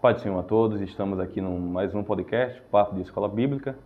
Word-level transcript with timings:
Pai 0.00 0.14
do 0.14 0.20
Senhor 0.22 0.38
a 0.38 0.42
todos, 0.42 0.80
estamos 0.80 1.20
aqui 1.20 1.42
no 1.42 1.58
mais 1.58 1.94
um 1.94 2.02
podcast, 2.02 2.58
Papo 2.70 2.94
de 2.94 3.02
Escola 3.02 3.28
Bíblica, 3.28 3.76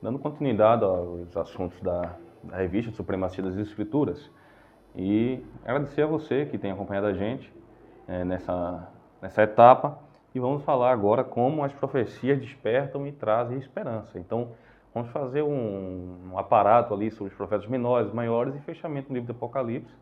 dando 0.00 0.18
continuidade 0.18 0.82
aos 0.82 1.36
assuntos 1.36 1.78
da, 1.82 2.16
da 2.42 2.56
revista 2.56 2.90
Supremacia 2.92 3.44
das 3.44 3.58
Escrituras. 3.58 4.30
E 4.96 5.44
agradecer 5.62 6.00
a 6.00 6.06
você 6.06 6.46
que 6.46 6.56
tem 6.56 6.70
acompanhado 6.72 7.06
a 7.06 7.12
gente 7.12 7.52
é, 8.08 8.24
nessa, 8.24 8.88
nessa 9.20 9.42
etapa 9.42 9.98
e 10.34 10.40
vamos 10.40 10.64
falar 10.64 10.90
agora 10.90 11.22
como 11.22 11.62
as 11.62 11.72
profecias 11.74 12.40
despertam 12.40 13.06
e 13.06 13.12
trazem 13.12 13.58
esperança. 13.58 14.18
Então, 14.18 14.52
vamos 14.94 15.10
fazer 15.10 15.42
um, 15.42 16.30
um 16.32 16.38
aparato 16.38 16.94
ali 16.94 17.10
sobre 17.10 17.30
os 17.30 17.36
profetas 17.36 17.66
menores, 17.66 18.10
maiores 18.10 18.54
e 18.54 18.60
fechamento 18.60 19.08
do 19.08 19.14
livro 19.14 19.30
do 19.30 19.36
Apocalipse. 19.36 19.94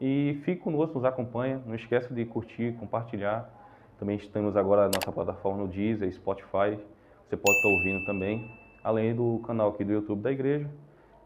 E 0.00 0.40
fique 0.44 0.62
conosco, 0.62 0.94
nos 0.94 1.04
acompanha, 1.04 1.60
não 1.66 1.74
esqueça 1.74 2.14
de 2.14 2.24
curtir, 2.24 2.76
compartilhar. 2.78 3.61
Também 4.02 4.16
estamos 4.16 4.56
agora 4.56 4.86
na 4.86 4.90
nossa 4.96 5.12
plataforma 5.12 5.62
no 5.62 5.68
Deezer, 5.68 6.12
Spotify, 6.12 6.76
você 7.24 7.36
pode 7.36 7.56
estar 7.56 7.68
ouvindo 7.68 8.04
também, 8.04 8.50
além 8.82 9.14
do 9.14 9.38
canal 9.46 9.68
aqui 9.68 9.84
do 9.84 9.92
YouTube 9.92 10.20
da 10.20 10.32
igreja. 10.32 10.68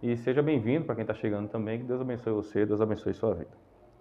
E 0.02 0.14
seja 0.18 0.42
bem-vindo 0.42 0.84
para 0.84 0.94
quem 0.94 1.00
está 1.00 1.14
chegando 1.14 1.48
também, 1.48 1.78
que 1.78 1.86
Deus 1.86 2.02
abençoe 2.02 2.34
você, 2.34 2.66
Deus 2.66 2.82
abençoe 2.82 3.14
sua 3.14 3.32
vida. 3.32 3.48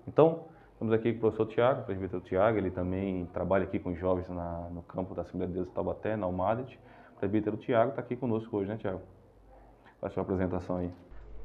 Então, 0.06 0.44
estamos 0.74 0.94
aqui 0.94 1.14
com 1.14 1.20
o 1.20 1.22
professor 1.22 1.46
Tiago, 1.46 1.82
o 1.84 1.84
presbítero 1.86 2.20
Tiago, 2.20 2.58
ele 2.58 2.70
também 2.70 3.26
trabalha 3.28 3.64
aqui 3.64 3.80
com 3.80 3.96
jovens 3.96 4.28
na, 4.28 4.68
no 4.70 4.82
campo 4.82 5.16
da 5.16 5.22
Assembleia 5.22 5.48
de 5.48 5.54
Deus 5.54 5.68
de 5.70 5.74
Taubaté, 5.74 6.18
na 6.18 6.26
Almadet. 6.26 6.78
O 7.16 7.20
presbítero 7.20 7.56
Tiago 7.56 7.92
está 7.92 8.02
aqui 8.02 8.18
conosco 8.18 8.58
hoje, 8.58 8.68
né, 8.68 8.76
Tiago? 8.76 9.00
Faz 10.02 10.12
sua 10.12 10.24
apresentação 10.24 10.76
aí. 10.76 10.92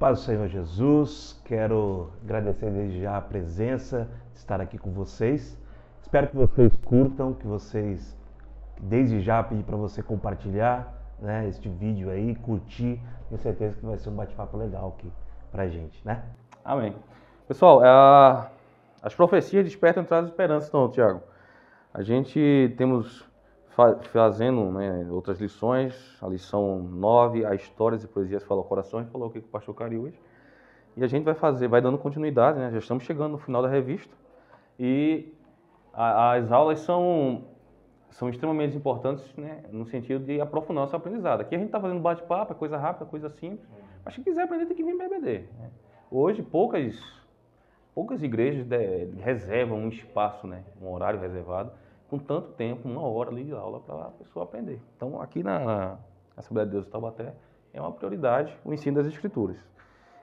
Paz 0.01 0.19
do 0.19 0.25
Senhor 0.25 0.49
Jesus, 0.49 1.41
quero 1.45 2.11
agradecer 2.25 2.73
desde 2.73 3.03
já 3.03 3.17
a 3.17 3.21
presença 3.21 4.11
de 4.33 4.39
estar 4.41 4.61
aqui 4.61 4.77
com 4.77 4.91
vocês. 4.91 5.60
Espero 6.11 6.27
que 6.27 6.37
vocês 6.37 6.77
curtam, 6.79 7.35
que 7.35 7.47
vocês, 7.47 8.19
desde 8.81 9.21
já, 9.21 9.45
pedir 9.45 9.63
para 9.63 9.77
você 9.77 10.03
compartilhar 10.03 10.93
né, 11.21 11.47
este 11.49 11.69
vídeo 11.69 12.11
aí, 12.11 12.35
curtir. 12.35 13.01
Tenho 13.29 13.41
certeza 13.41 13.77
que 13.77 13.87
vai 13.87 13.97
ser 13.97 14.11
um 14.11 14.17
bate-papo 14.17 14.57
legal 14.57 14.97
aqui 14.99 15.09
pra 15.53 15.69
gente, 15.69 16.05
né? 16.05 16.25
Amém. 16.65 16.97
Pessoal, 17.47 17.81
a... 17.85 18.51
as 19.01 19.15
profecias 19.15 19.65
despertam 19.65 20.03
trazem 20.03 20.29
esperança, 20.29 20.67
então, 20.67 20.91
Tiago. 20.91 21.23
A 21.95 22.03
gente 22.03 22.75
temos 22.77 23.25
fa 23.69 23.95
fazendo 24.13 24.65
né, 24.73 25.07
outras 25.13 25.41
lições, 25.41 25.95
a 26.21 26.27
lição 26.27 26.83
9, 26.83 27.47
a 27.47 27.55
Histórias 27.55 28.03
e 28.03 28.09
Poesias 28.09 28.43
Fala 28.43 28.63
ao 28.63 28.67
Coração, 28.67 28.99
a 28.99 29.03
gente 29.05 29.13
falou 29.13 29.29
aqui 29.29 29.41
com 29.41 29.47
o 29.47 29.51
pastor 29.51 29.77
Cari 29.77 29.97
hoje. 29.97 30.21
E 30.97 31.05
a 31.05 31.07
gente 31.07 31.23
vai 31.23 31.35
fazer, 31.35 31.69
vai 31.69 31.81
dando 31.81 31.99
continuidade, 31.99 32.59
né? 32.59 32.69
Já 32.73 32.79
estamos 32.79 33.05
chegando 33.05 33.31
no 33.31 33.39
final 33.39 33.63
da 33.63 33.69
revista. 33.69 34.13
E 34.77 35.33
as 36.01 36.51
aulas 36.51 36.81
são, 36.81 37.45
são 38.11 38.29
extremamente 38.29 38.77
importantes, 38.77 39.25
né? 39.37 39.63
No 39.71 39.85
sentido 39.85 40.25
de 40.25 40.41
aprofundar 40.41 40.85
o 40.85 40.89
seu 40.89 40.97
aprendizado. 40.97 41.43
Aqui 41.43 41.55
a 41.55 41.59
gente 41.59 41.69
está 41.69 41.81
fazendo 41.81 42.01
bate-papo, 42.01 42.53
é 42.53 42.57
coisa 42.57 42.79
rápida, 42.79 43.05
coisa 43.05 43.29
simples. 43.29 43.69
Mas 44.05 44.15
se 44.15 44.23
quiser 44.23 44.43
aprender, 44.43 44.67
tem 44.67 44.77
que 44.77 44.83
vir 44.83 44.97
BBD. 44.97 45.45
Né? 45.59 45.71
Hoje, 46.11 46.43
poucas, 46.43 46.99
poucas 47.95 48.23
igrejas 48.23 48.67
de, 48.67 49.07
de 49.07 49.21
reservam 49.21 49.79
um 49.79 49.89
espaço, 49.89 50.47
né? 50.47 50.65
Um 50.81 50.91
horário 50.91 51.21
reservado 51.21 51.71
com 52.09 52.19
tanto 52.19 52.49
tempo, 52.53 52.89
uma 52.89 53.03
hora 53.03 53.31
ali 53.31 53.45
de 53.45 53.53
aula 53.53 53.81
para 53.81 54.07
a 54.07 54.11
pessoa 54.11 54.45
aprender. 54.45 54.81
Então, 54.97 55.21
aqui 55.21 55.43
na 55.43 55.99
Assembleia 56.37 56.67
de 56.67 56.73
Deus 56.73 56.87
de 56.87 56.91
Taubaté, 56.91 57.35
é 57.73 57.81
uma 57.81 57.93
prioridade 57.93 58.57
o 58.65 58.73
ensino 58.73 58.97
das 58.97 59.07
Escrituras. 59.07 59.57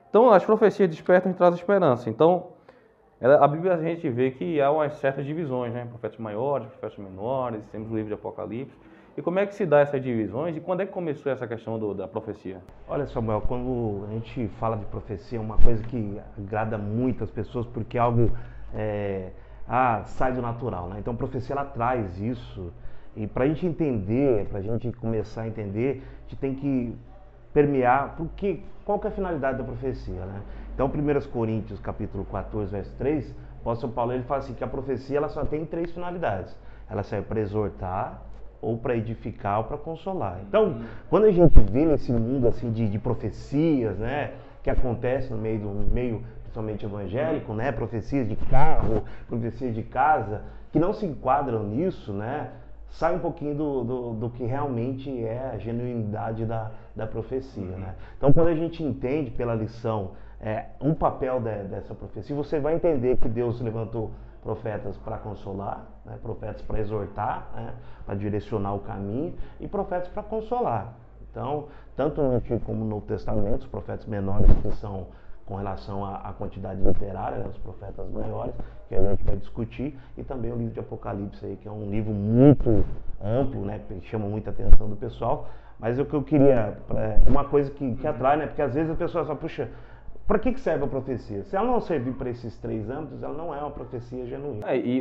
Então, 0.09 0.30
as 0.31 0.44
profecias 0.44 0.89
despertam 0.89 1.31
e 1.31 1.36
trazem 1.36 1.59
esperança. 1.59 2.09
Então, 2.09 2.57
a 3.22 3.48
Bíblia 3.48 3.73
a 3.73 3.82
gente 3.82 4.08
vê 4.10 4.32
que 4.32 4.62
há 4.62 4.72
umas 4.72 4.94
certas 4.98 5.26
divisões, 5.26 5.73
né? 5.73 5.86
Profetas 5.90 6.20
maiores, 6.20 6.68
profetas 6.68 6.98
menores, 6.98 7.66
temos 7.72 7.92
o 7.92 7.96
livro 7.96 8.10
de 8.10 8.14
Apocalipse. 8.14 8.78
E 9.17 9.22
como 9.23 9.39
é 9.39 9.48
que 9.48 9.55
se 9.55 9.66
dá 9.66 9.80
essas 9.80 10.00
divisões 10.04 10.55
e 10.55 10.60
quando 10.60 10.82
é 10.82 10.86
que 10.86 10.92
começou 10.92 11.32
essa 11.32 11.48
questão 11.48 11.80
do, 11.80 11.95
da 11.95 12.08
profecia? 12.08 12.61
Olha, 12.88 13.08
Samuel, 13.08 13.42
quando 13.42 14.05
a 14.08 14.14
gente 14.14 14.48
fala 14.60 14.78
de 14.78 14.86
profecia, 14.86 15.39
é 15.39 15.42
uma 15.42 15.58
coisa 15.58 15.83
que 15.83 16.22
agrada 16.38 16.78
muito 16.78 17.23
as 17.23 17.32
pessoas, 17.32 17.66
porque 17.66 17.98
é 17.98 18.02
algo 18.02 18.30
é, 18.76 19.32
ah, 19.67 20.04
sai 20.05 20.34
do 20.34 20.42
natural. 20.42 20.89
Né? 20.89 20.98
Então 20.99 21.16
a 21.16 21.17
profecia 21.17 21.54
ela 21.55 21.66
traz 21.66 22.20
isso. 22.20 22.72
E 23.16 23.26
para 23.26 23.45
a 23.45 23.48
gente 23.48 23.66
entender, 23.66 24.45
para 24.49 24.60
a 24.60 24.61
gente 24.61 24.92
começar 24.92 25.42
a 25.42 25.48
entender, 25.48 26.04
a 26.20 26.30
gente 26.30 26.36
tem 26.36 26.54
que 26.54 26.95
permear 27.52 28.14
porque, 28.16 28.61
qual 28.86 28.99
que 28.99 29.08
é 29.08 29.10
a 29.10 29.14
finalidade 29.14 29.58
da 29.58 29.64
profecia. 29.64 30.23
Né? 30.26 30.42
Então 30.77 30.86
1 30.86 31.32
Coríntios 31.32 31.80
capítulo 31.80 32.23
14, 32.23 32.71
verso 32.71 32.93
3, 32.99 33.32
o 33.32 33.33
apóstolo 33.61 33.93
Paulo 33.93 34.14
ele 34.14 34.21
fala 34.21 34.42
assim 34.42 34.54
que 34.54 34.64
a 34.64 34.67
profecia 34.67 35.17
ela 35.17 35.27
só 35.27 35.43
tem 35.43 35.65
três 35.65 35.92
finalidades. 35.92 36.55
Ela 36.88 37.02
serve 37.02 37.26
para 37.26 37.39
exortar, 37.39 38.21
ou 38.61 38.77
para 38.77 38.95
edificar 38.95 39.58
ou 39.58 39.64
para 39.64 39.76
consolar. 39.76 40.39
Então, 40.48 40.82
quando 41.10 41.26
a 41.26 41.32
gente 41.32 41.60
vê 41.60 41.83
nesse 41.83 42.11
mundo 42.11 42.48
assim 42.48 42.71
de, 42.71 42.87
de 42.87 42.99
profecias, 42.99 43.98
né, 43.98 44.33
que 44.61 44.70
acontece 44.70 45.32
no 45.33 45.39
meio 45.39 45.61
do 45.61 45.67
no 45.67 45.87
meio 45.87 46.23
principalmente 46.43 46.86
evangélico, 46.86 47.55
né, 47.55 47.71
profecias 47.71 48.30
de 48.30 48.36
carro, 48.36 49.04
profecias 49.27 49.73
de 49.73 49.82
casa, 49.82 50.43
que 50.71 50.77
não 50.77 50.93
se 50.93 51.08
enquadram 51.08 51.64
nisso, 51.64 52.14
né, 52.14 52.52
sai 52.87 53.16
um 53.16 53.20
pouquinho 53.20 53.55
do, 53.55 53.83
do, 53.83 54.14
do 54.14 54.30
que 54.30 54.43
realmente 54.43 55.10
é 55.23 55.54
a 55.55 55.58
genuinidade 55.58 56.45
da, 56.45 56.70
da 56.95 57.08
profecia. 57.08 57.64
Né? 57.64 57.95
Então, 58.16 58.32
quando 58.32 58.49
a 58.49 58.55
gente 58.55 58.83
entende 58.83 59.32
pela 59.32 59.55
lição 59.55 60.11
é, 60.39 60.65
um 60.81 60.93
papel 60.93 61.39
de, 61.39 61.64
dessa 61.64 61.93
profecia, 61.93 62.36
você 62.36 62.59
vai 62.59 62.75
entender 62.75 63.17
que 63.17 63.27
Deus 63.27 63.59
levantou 63.61 64.11
profetas 64.43 64.95
para 64.98 65.17
consolar, 65.17 65.86
né? 66.05 66.17
profetas 66.21 66.61
para 66.61 66.80
exortar, 66.80 67.49
né? 67.55 67.73
para 68.05 68.15
direcionar 68.15 68.73
o 68.75 68.80
caminho 68.80 69.33
e 69.59 69.67
profetas 69.67 70.08
para 70.08 70.23
consolar. 70.23 70.93
Então, 71.30 71.67
tanto 71.95 72.21
no 72.21 72.36
Antigo 72.36 72.59
como 72.61 72.80
no 72.80 72.89
Novo 72.89 73.05
Testamento, 73.05 73.61
os 73.61 73.67
profetas 73.67 74.05
menores 74.05 74.52
que 74.61 74.71
são 74.75 75.08
com 75.48 75.55
relação 75.55 76.03
à, 76.03 76.33
quantidade 76.37 76.81
literária, 76.81 77.37
né, 77.37 77.45
os 77.49 77.58
profetas 77.59 78.09
maiores, 78.11 78.54
que 78.89 78.95
a 78.95 79.02
gente 79.02 79.23
vai 79.23 79.37
discutir, 79.37 79.98
e 80.17 80.23
também 80.23 80.52
o 80.52 80.58
livro 80.58 80.73
de 80.73 80.80
Apocalipse, 80.81 81.45
aí, 81.45 81.55
que 81.55 81.67
é 81.67 81.71
um 81.71 81.89
livro 81.89 82.11
muito 82.11 82.83
amplo, 83.23 83.61
né, 83.61 83.80
que 83.87 84.08
chama 84.08 84.27
muita 84.27 84.49
atenção 84.49 84.89
do 84.89 84.98
pessoal. 84.98 85.48
Mas 85.80 85.98
o 85.98 86.05
que 86.05 86.14
eu 86.14 86.21
queria, 86.21 86.77
uma 87.25 87.45
coisa 87.45 87.71
que, 87.71 87.95
que 87.95 88.05
atrai, 88.05 88.36
né, 88.36 88.48
porque 88.48 88.61
às 88.61 88.73
vezes 88.73 88.92
a 88.92 88.95
pessoa 88.95 89.23
só, 89.23 89.36
puxa, 89.36 89.69
para 90.27 90.39
que, 90.39 90.52
que 90.52 90.60
serve 90.60 90.83
a 90.83 90.88
profecia? 90.88 91.43
Se 91.43 91.55
ela 91.55 91.65
não 91.65 91.80
servir 91.80 92.14
para 92.14 92.30
esses 92.30 92.58
três 92.60 92.89
âmbitos, 92.89 93.23
ela 93.23 93.33
não 93.33 93.55
é 93.55 93.60
uma 93.60 93.71
profecia 93.71 94.26
genuína. 94.26 94.70
É, 94.70 94.77
e, 94.77 94.99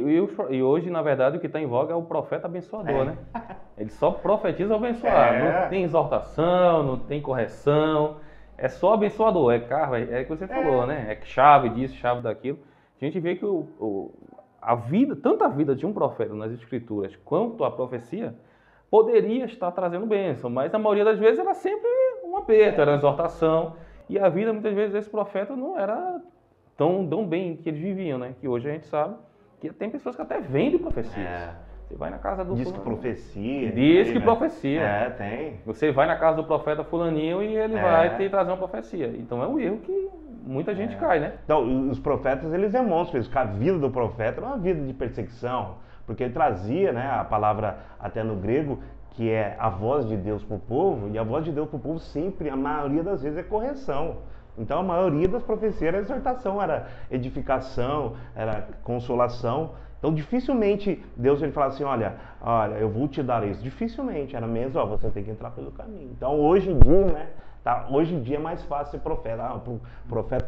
e, 0.51 0.63
hoje, 0.63 0.89
na 0.89 1.03
verdade, 1.03 1.37
o 1.37 1.41
que 1.41 1.49
está 1.49 1.61
em 1.61 1.67
voga 1.67 1.93
é 1.93 1.97
o 1.97 2.03
profeta 2.03 2.47
abençoador, 2.47 3.03
é. 3.03 3.05
né? 3.05 3.19
Ele 3.77 3.91
só 3.91 4.13
profetiza 4.13 4.77
abençoar. 4.77 5.35
É. 5.35 5.63
Não 5.63 5.69
tem 5.69 5.83
exortação, 5.83 6.83
não 6.83 6.99
tem 6.99 7.21
correção 7.21 8.17
é 8.59 8.69
só 8.69 8.95
abençoador, 8.95 9.53
é 9.53 9.61
carro, 9.61 9.97
é, 9.97 10.21
é 10.21 10.23
o 10.23 10.25
que 10.25 10.37
você 10.37 10.45
é. 10.45 10.49
falou, 10.49 10.87
né? 10.87 11.07
É 11.11 11.25
chave 11.27 11.69
disso, 11.71 11.95
chave 11.97 12.23
daquilo. 12.23 12.59
A 13.01 13.05
gente 13.05 13.21
vê 13.21 13.37
que 13.37 13.45
o, 13.45 13.69
o, 13.79 14.15
a 14.61 14.75
vida, 14.75 15.15
tanto 15.15 15.45
a 15.45 15.49
vida 15.49 15.75
de 15.75 15.85
um 15.85 15.93
profeta 15.93 16.35
nas 16.35 16.51
escrituras 16.53 17.15
quanto 17.25 17.65
a 17.65 17.71
profecia, 17.71 18.35
poderia 18.91 19.45
estar 19.45 19.71
trazendo 19.73 20.07
bênção, 20.07 20.49
mas 20.49 20.75
a 20.75 20.79
maioria 20.79 21.05
das 21.05 21.19
vezes 21.19 21.39
era 21.39 21.53
sempre 21.53 21.89
um 22.25 22.37
aperto, 22.37 22.81
era 22.81 22.93
uma 22.93 22.97
exortação. 22.97 23.77
E 24.09 24.19
a 24.19 24.29
vida, 24.29 24.53
muitas 24.53 24.75
vezes, 24.75 24.93
desse 24.93 25.11
profeta 25.11 25.57
não 25.57 25.79
era 25.79 26.21
tão, 26.77 27.07
tão 27.07 27.27
bem 27.27 27.57
que 27.57 27.69
eles 27.69 27.81
viviam, 27.81 28.19
né? 28.19 28.35
Que 28.41 28.47
hoje 28.47 28.69
a 28.69 28.73
gente 28.73 28.87
sabe 28.87 29.17
que 29.61 29.73
tem 29.73 29.91
pessoas 29.91 30.15
que 30.15 30.23
até 30.23 30.41
vendem 30.41 30.79
profecias. 30.79 31.27
É. 31.27 31.55
Você 31.87 31.95
vai 31.95 32.11
na 32.11 32.19
casa 32.19 32.45
do 32.45 32.55
Diz 32.57 32.71
que 32.71 32.81
profecia. 32.81 33.71
Diz 33.71 34.09
que 34.09 34.19
né? 34.19 34.25
profecia. 34.25 34.81
É, 34.81 35.11
tem. 35.11 35.61
Você 35.65 35.93
vai 35.93 36.07
na 36.07 36.17
casa 36.17 36.37
do 36.37 36.45
profeta 36.45 36.83
fulaninho 36.83 37.43
e 37.43 37.57
ele 37.57 37.77
é. 37.77 37.83
vai 37.83 38.17
te 38.17 38.29
trazer 38.29 38.51
uma 38.51 38.57
profecia. 38.57 39.07
Então 39.17 39.43
é 39.43 39.47
um 39.47 39.59
erro 39.59 39.79
que 39.79 40.11
muita 40.45 40.75
gente 40.75 40.95
é. 40.95 40.99
cai, 40.99 41.21
né? 41.21 41.35
Então, 41.45 41.89
os 41.89 41.99
profetas, 41.99 42.53
eles 42.53 42.73
demonstram 42.73 43.21
isso, 43.21 43.31
que 43.31 43.39
a 43.39 43.45
vida 43.45 43.79
do 43.79 43.91
profeta 43.91 44.41
era 44.41 44.47
uma 44.47 44.57
vida 44.57 44.81
de 44.81 44.93
perseguição, 44.93 45.77
porque 46.07 46.25
ele 46.25 46.33
trazia, 46.33 46.93
né, 46.93 47.09
a 47.09 47.25
palavra 47.25 47.79
até 47.99 48.23
no 48.23 48.37
grego, 48.37 48.81
que 49.17 49.31
é 49.31 49.57
a 49.59 49.71
voz 49.71 50.07
de 50.07 50.17
Deus 50.17 50.45
para 50.45 50.57
o 50.57 50.61
povo, 50.61 51.09
e 51.09 51.19
a 51.19 51.23
voz 51.23 51.43
de 51.43 51.51
Deus 51.51 51.69
para 51.69 51.79
o 51.79 51.81
povo 51.81 51.99
sempre, 51.99 52.51
a 52.51 52.57
maioria 52.57 53.03
das 53.03 53.23
vezes, 53.23 53.39
é 53.39 53.43
correção. 53.43 54.19
Então 54.59 54.81
a 54.81 54.83
maioria 54.83 55.27
das 55.27 55.43
profecias 55.43 55.83
era 55.83 55.99
exortação, 55.99 56.63
era 56.63 56.87
edificação, 57.11 58.15
era 58.35 58.69
consolação. 58.85 59.73
Então 59.99 60.13
dificilmente 60.13 61.03
Deus 61.17 61.43
ele 61.43 61.53
fala 61.53 61.69
assim, 61.69 61.85
olha, 61.85 62.15
olha, 62.41 62.75
eu 62.75 62.91
vou 62.91 63.09
te 63.09 63.23
dar 63.23 63.47
isso. 63.47 63.63
Dificilmente, 63.63 64.37
era 64.37 64.47
mesmo, 64.47 64.79
ó, 64.79 64.85
você 64.85 65.09
tem 65.09 65.25
que 65.25 65.31
entrar 65.31 65.51
pelo 65.51 65.73
caminho. 65.73 66.11
Então 66.13 66.39
hoje 66.39 66.71
em 66.71 66.79
dia, 66.79 67.07
né, 67.07 67.29
tá, 67.65 67.87
hoje 67.91 68.15
em 68.15 68.23
dia 68.23 68.37
é 68.37 68.41
mais 68.41 68.63
fácil 68.65 68.93
ser 68.93 68.99
profeta. 68.99 69.43
Ah, 69.43 69.61
profeta 70.09 70.47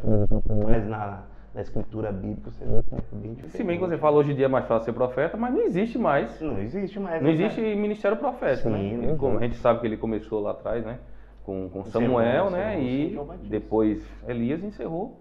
mais 0.63 0.87
na, 0.87 1.23
na 1.59 1.63
escritura 1.63 2.09
bíblica, 2.09 2.49
você 2.51 2.63
que 2.63 2.95
é 2.95 2.99
bem 3.11 3.33
diferente. 3.33 3.57
Se 3.57 3.63
bem 3.65 3.77
que 3.77 3.85
você 3.85 3.97
fala 3.97 4.17
hoje 4.17 4.31
em 4.31 4.35
dia 4.35 4.45
é 4.45 4.47
mais 4.47 4.65
fácil 4.65 4.85
ser 4.85 4.93
profeta, 4.93 5.35
mas 5.35 5.53
não 5.53 5.61
existe 5.61 5.97
mais. 5.97 6.39
Não 6.39 6.57
existe 6.57 6.97
mais. 6.99 7.21
Não 7.21 7.29
existe 7.29 7.59
né? 7.59 7.75
ministério 7.75 8.17
profeta, 8.17 8.63
Sim, 8.63 8.97
né? 8.97 9.15
Como 9.17 9.37
a 9.37 9.41
gente 9.41 9.57
sabe 9.57 9.81
que 9.81 9.87
ele 9.87 9.97
começou 9.97 10.39
lá 10.39 10.51
atrás, 10.51 10.85
né? 10.85 10.99
Com, 11.43 11.69
com 11.69 11.83
Samuel, 11.83 12.49
né? 12.49 12.81
E 12.81 13.19
depois 13.49 14.01
Elias 14.25 14.63
encerrou 14.63 15.19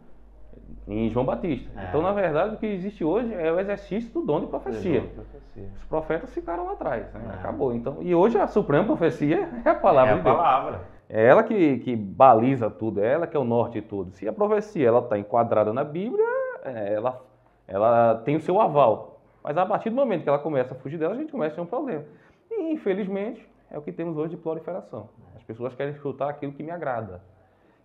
em 0.87 1.09
João 1.11 1.27
Batista. 1.27 1.69
É. 1.77 1.89
Então, 1.89 2.03
na 2.03 2.13
verdade, 2.13 2.55
o 2.55 2.59
que 2.59 2.67
existe 2.67 3.03
hoje 3.03 3.35
é 3.35 3.51
o 3.51 3.59
exercício 3.59 4.13
do 4.13 4.25
dom 4.25 4.41
de 4.41 4.47
profecia. 4.47 5.01
profecia. 5.01 5.69
Os 5.77 5.85
profetas 5.87 6.33
ficaram 6.33 6.67
lá 6.67 6.73
atrás, 6.73 7.13
né? 7.15 7.21
é. 7.33 7.35
acabou. 7.35 7.75
Então, 7.75 7.97
e 8.01 8.15
hoje 8.15 8.39
a 8.39 8.47
suprema 8.47 8.85
profecia 8.85 9.49
é 9.65 9.71
a 9.71 9.75
palavra 9.75 10.13
é 10.13 10.15
a 10.15 10.19
de 10.19 10.23
Deus. 10.23 10.37
palavra. 10.37 10.98
É 11.09 11.25
ela 11.25 11.43
que, 11.43 11.79
que 11.79 11.97
baliza 11.97 12.69
tudo, 12.69 13.01
é 13.01 13.13
ela 13.13 13.27
que 13.27 13.37
é 13.37 13.41
o 13.41 13.45
norte 13.45 13.81
de 13.81 13.87
tudo. 13.87 14.13
Se 14.13 14.29
a 14.29 14.33
profecia 14.33 14.87
ela 14.87 15.01
está 15.01 15.19
enquadrada 15.19 15.73
na 15.73 15.83
Bíblia, 15.83 16.27
é, 16.63 16.95
ela, 16.95 17.25
ela 17.67 18.17
tem 18.25 18.37
o 18.37 18.41
seu 18.41 18.61
aval. 18.61 19.21
Mas 19.43 19.57
a 19.57 19.65
partir 19.65 19.89
do 19.89 19.97
momento 19.97 20.23
que 20.23 20.29
ela 20.29 20.39
começa 20.39 20.75
a 20.75 20.77
fugir 20.77 20.99
dela, 20.99 21.15
a 21.15 21.17
gente 21.17 21.33
começa 21.33 21.55
a 21.55 21.57
ter 21.57 21.61
um 21.63 21.67
problema. 21.67 22.05
E, 22.51 22.73
infelizmente, 22.73 23.49
é 23.71 23.79
o 23.79 23.83
que 23.83 23.93
temos 23.93 24.17
hoje 24.19 24.31
de 24.31 24.37
proliferação. 24.37 25.09
As 25.35 25.43
pessoas 25.43 25.75
querem 25.75 25.95
escutar 25.95 26.29
aquilo 26.29 26.53
que 26.53 26.63
me 26.63 26.71
agrada. 26.71 27.23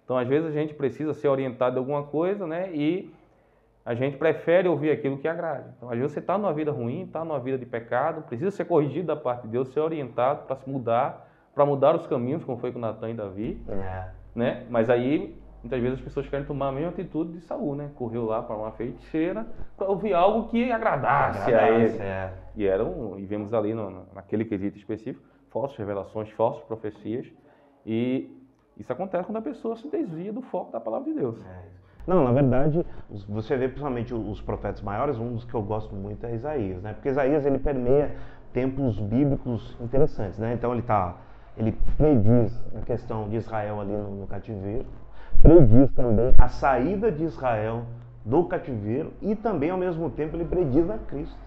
Então, 0.04 0.18
às 0.18 0.28
vezes, 0.28 0.50
a 0.50 0.52
gente 0.52 0.74
precisa 0.74 1.14
ser 1.14 1.30
orientado 1.30 1.78
em 1.78 1.80
alguma 1.80 2.04
coisa, 2.04 2.46
né? 2.46 2.70
E 2.74 3.10
a 3.86 3.94
gente 3.94 4.18
prefere 4.18 4.68
ouvir 4.68 4.92
aquilo 4.92 5.18
que 5.18 5.28
agrada. 5.28 5.74
Então, 5.78 5.90
às 5.90 5.98
vezes, 5.98 6.12
você 6.12 6.20
está 6.20 6.38
numa 6.38 6.54
vida 6.54 6.72
ruim, 6.72 7.04
está 7.04 7.24
numa 7.24 7.40
vida 7.40 7.58
de 7.58 7.66
pecado, 7.66 8.24
precisa 8.24 8.52
ser 8.52 8.66
corrigido 8.66 9.08
da 9.08 9.16
parte 9.16 9.44
de 9.44 9.50
Deus, 9.50 9.70
ser 9.70 9.80
orientado 9.80 10.46
para 10.46 10.58
se 10.58 10.70
mudar, 10.70 11.30
para 11.54 11.66
mudar 11.66 11.96
os 11.96 12.08
caminhos, 12.08 12.44
como 12.44 12.58
foi 12.58 12.72
com 12.72 12.80
Natan 12.80 13.12
e 13.12 13.14
Davi. 13.14 13.62
É. 13.68 14.10
Né? 14.36 14.66
Mas 14.70 14.90
aí, 14.90 15.38
muitas 15.62 15.82
vezes, 15.82 16.00
as 16.00 16.04
pessoas 16.04 16.28
querem 16.28 16.46
tomar 16.46 16.70
a 16.70 16.72
mesma 16.72 16.90
atitude 16.90 17.34
de 17.34 17.42
Saul, 17.42 17.76
né? 17.76 17.92
Correu 17.96 18.26
lá 18.26 18.42
para 18.42 18.56
uma 18.56 18.72
feiticeira 18.72 19.46
para 19.78 19.88
ouvir 19.88 20.14
algo 20.14 20.50
que 20.50 20.72
agradasse, 20.72 21.40
agradasse 21.40 21.74
a 21.74 21.80
ele. 21.80 21.98
É. 22.02 22.34
E, 22.56 22.66
eram, 22.66 23.20
e 23.20 23.26
vemos 23.26 23.54
ali 23.54 23.74
no, 23.74 24.06
naquele 24.14 24.46
quesito 24.46 24.78
específico, 24.78 25.24
falsas 25.52 25.78
revelações, 25.78 26.30
falsas 26.32 26.64
profecias. 26.64 27.28
E 27.86 28.30
isso 28.78 28.92
acontece 28.92 29.26
quando 29.26 29.38
a 29.38 29.42
pessoa 29.42 29.76
se 29.76 29.88
desvia 29.88 30.34
do 30.34 30.42
foco 30.42 30.72
da 30.72 30.80
palavra 30.80 31.12
de 31.12 31.20
Deus. 31.20 31.40
É. 31.46 31.84
Não, 32.06 32.24
na 32.24 32.32
verdade, 32.34 32.86
você 33.30 33.56
vê 33.56 33.68
principalmente 33.68 34.14
os 34.14 34.42
profetas 34.42 34.82
maiores, 34.82 35.18
um 35.18 35.34
dos 35.34 35.46
que 35.46 35.54
eu 35.54 35.62
gosto 35.62 35.96
muito 35.96 36.26
é 36.26 36.36
Isaías, 36.36 36.82
né? 36.82 36.94
Porque 36.94 37.10
Isaías 37.10 37.46
ele 37.46 37.60
permeia 37.60 38.16
tempos 38.52 39.00
bíblicos 39.00 39.78
interessantes, 39.80 40.38
né? 40.38 40.54
Então 40.54 40.74
ele 40.74 40.82
tá, 40.82 41.16
ele 41.58 41.72
prediz 41.98 42.54
a 42.76 42.82
questão 42.86 43.30
de 43.30 43.36
Israel 43.36 43.80
ali 43.82 43.92
no, 43.92 44.22
no 44.22 44.28
cativeiro, 44.28 44.86
prediz 45.42 45.92
também 45.94 46.34
a 46.38 46.48
saída 46.48 47.12
de 47.12 47.24
Israel 47.24 47.84
do 48.26 48.46
cativeiro 48.46 49.12
e 49.22 49.36
também 49.36 49.70
ao 49.70 49.78
mesmo 49.78 50.10
tempo 50.10 50.36
ele 50.36 50.46
prediz 50.46 50.90
a 50.90 50.98
Cristo. 50.98 51.38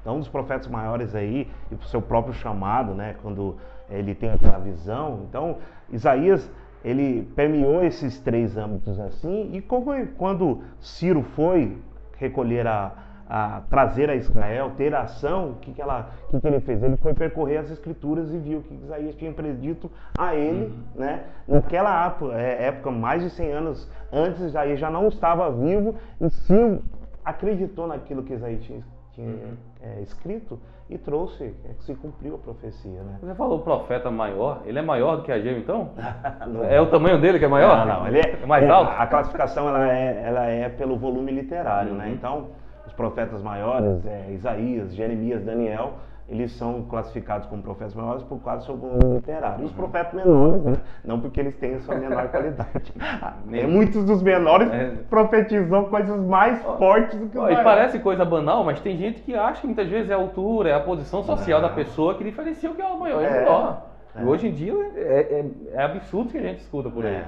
Então, 0.00 0.16
um 0.16 0.18
dos 0.18 0.28
profetas 0.28 0.66
maiores 0.66 1.14
aí, 1.14 1.48
e 1.70 1.74
o 1.74 1.82
seu 1.84 2.02
próprio 2.02 2.34
chamado, 2.34 2.92
né, 2.92 3.16
quando 3.22 3.56
ele 3.88 4.14
tem 4.14 4.30
aquela 4.30 4.58
visão. 4.58 5.22
Então, 5.28 5.56
Isaías 5.90 6.50
ele 6.84 7.22
permeou 7.34 7.82
esses 7.82 8.20
três 8.20 8.58
âmbitos 8.58 9.00
assim, 9.00 9.50
e 9.54 9.62
quando 9.62 10.60
Ciro 10.78 11.22
foi 11.22 11.78
recolher 12.18 12.66
a, 12.66 12.92
a 13.28 13.62
trazer 13.70 14.10
a 14.10 14.14
Israel, 14.14 14.72
ter 14.76 14.94
a 14.94 15.02
ação, 15.02 15.50
o 15.50 15.54
que, 15.56 15.72
que, 15.72 15.80
ela, 15.80 16.10
que, 16.30 16.40
que 16.40 16.46
ele 16.46 16.60
fez? 16.60 16.82
Ele 16.82 16.96
foi 16.96 17.14
percorrer 17.14 17.58
as 17.58 17.70
escrituras 17.70 18.32
e 18.32 18.38
viu 18.38 18.62
que 18.62 18.74
Isaías 18.74 19.14
tinha 19.16 19.32
predito 19.32 19.90
a 20.18 20.34
ele, 20.34 20.66
uhum. 20.66 20.82
né? 20.94 21.24
Naquela 21.48 22.14
é, 22.34 22.66
época, 22.66 22.90
mais 22.90 23.22
de 23.22 23.30
100 23.30 23.52
anos 23.52 23.90
antes, 24.12 24.40
Isaías 24.40 24.78
já 24.78 24.90
não 24.90 25.08
estava 25.08 25.50
vivo, 25.50 25.94
e 26.20 26.30
Ciro 26.30 26.82
acreditou 27.24 27.86
naquilo 27.86 28.22
que 28.22 28.34
Isaías 28.34 28.62
tinha, 28.62 28.84
tinha 29.12 29.28
uhum. 29.28 29.56
é, 29.82 30.00
escrito, 30.02 30.58
e 30.88 30.98
trouxe, 30.98 31.54
é 31.64 31.72
que 31.72 31.84
se 31.84 31.94
cumpriu 31.94 32.34
a 32.34 32.38
profecia. 32.38 33.02
Né? 33.02 33.18
Você 33.22 33.34
falou 33.34 33.60
profeta 33.60 34.10
maior, 34.10 34.60
ele 34.66 34.78
é 34.78 34.82
maior 34.82 35.16
do 35.16 35.22
que 35.22 35.32
Ageu 35.32 35.56
então? 35.56 35.92
é 36.68 36.78
o 36.78 36.90
tamanho 36.90 37.18
dele 37.18 37.38
que 37.38 37.46
é 37.46 37.48
maior? 37.48 37.86
Não, 37.86 38.00
não, 38.00 38.06
ele 38.06 38.18
é, 38.18 38.38
é 38.42 38.46
mais 38.46 38.68
alto? 38.68 38.90
A, 38.90 39.02
a 39.02 39.06
classificação 39.06 39.66
ela 39.66 39.90
é, 39.90 40.22
ela 40.26 40.44
é 40.44 40.68
pelo 40.68 40.98
volume 40.98 41.32
literário, 41.32 41.94
né? 41.94 42.04
uhum. 42.04 42.10
né? 42.10 42.14
Então, 42.14 42.48
os 42.86 42.92
profetas 42.92 43.42
maiores, 43.42 44.04
é, 44.06 44.30
Isaías, 44.32 44.94
Jeremias, 44.94 45.42
Daniel, 45.42 45.94
eles 46.28 46.52
são 46.52 46.82
classificados 46.82 47.46
como 47.48 47.62
profetas 47.62 47.94
maiores 47.94 48.22
por 48.22 48.38
causa 48.42 48.60
do 48.60 48.64
seu 48.64 48.76
volume 48.76 49.16
literário. 49.16 49.62
E 49.62 49.64
os 49.64 49.70
uhum. 49.70 49.76
profetas 49.76 50.14
menores, 50.14 50.62
né? 50.62 50.76
não 51.04 51.20
porque 51.20 51.38
eles 51.38 51.54
têm 51.56 51.74
a 51.74 51.80
sua 51.80 51.96
menor 51.96 52.28
qualidade. 52.28 52.92
é, 53.52 53.66
muitos 53.66 54.04
dos 54.04 54.22
menores 54.22 54.70
é. 54.72 54.92
profetizam 55.10 55.84
coisas 55.84 56.18
mais 56.24 56.62
fortes 56.62 57.18
do 57.18 57.28
que 57.28 57.38
os 57.38 57.50
E 57.50 57.62
parece 57.62 57.98
coisa 57.98 58.24
banal, 58.24 58.64
mas 58.64 58.80
tem 58.80 58.96
gente 58.96 59.20
que 59.20 59.34
acha 59.34 59.60
que 59.60 59.66
muitas 59.66 59.88
vezes 59.88 60.10
é 60.10 60.14
a 60.14 60.16
altura, 60.16 60.70
é 60.70 60.74
a 60.74 60.80
posição 60.80 61.22
social 61.22 61.60
da 61.60 61.68
pessoa 61.68 62.14
que 62.14 62.24
diferencia 62.24 62.70
o 62.70 62.74
que 62.74 62.80
é 62.80 62.86
o 62.86 62.98
maior 62.98 63.22
e 63.22 63.26
o 63.26 63.28
é. 63.28 63.40
menor. 63.40 63.82
É. 64.16 64.22
E 64.22 64.24
hoje 64.24 64.48
em 64.48 64.52
dia 64.52 64.72
é, 64.96 65.00
é, 65.00 65.44
é 65.74 65.82
absurdo 65.82 66.30
que 66.30 66.38
a 66.38 66.42
gente 66.42 66.60
escuta 66.60 66.88
por 66.88 67.04
aí. 67.04 67.22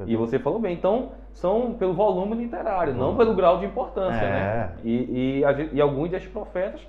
É. 0.00 0.04
E 0.06 0.16
você 0.16 0.38
falou 0.38 0.58
bem, 0.58 0.74
então 0.74 1.12
são 1.32 1.74
pelo 1.74 1.92
volume 1.92 2.34
literário, 2.34 2.94
não 2.94 3.16
pelo 3.16 3.34
grau 3.34 3.58
de 3.58 3.66
importância, 3.66 4.20
né? 4.22 4.72
E, 4.82 5.40
e, 5.40 5.74
e 5.74 5.80
alguns 5.80 6.10
desses 6.10 6.28
profetas 6.28 6.80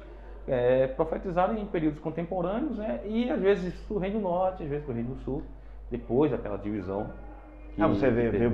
é, 0.47 0.87
profetizaram 0.87 1.57
em 1.57 1.65
períodos 1.65 1.99
contemporâneos, 1.99 2.77
né? 2.77 3.01
E 3.05 3.29
às 3.29 3.41
vezes 3.41 3.87
do 3.87 3.97
Reino 3.97 4.19
Norte, 4.21 4.63
às 4.63 4.69
vezes 4.69 4.85
do 4.85 4.93
Reino 4.93 5.15
Sul, 5.17 5.43
depois 5.89 6.31
daquela 6.31 6.57
divisão. 6.57 7.09
Ah, 7.79 7.87
você 7.87 8.09
vê, 8.09 8.29
vê, 8.29 8.45
o 8.45 8.51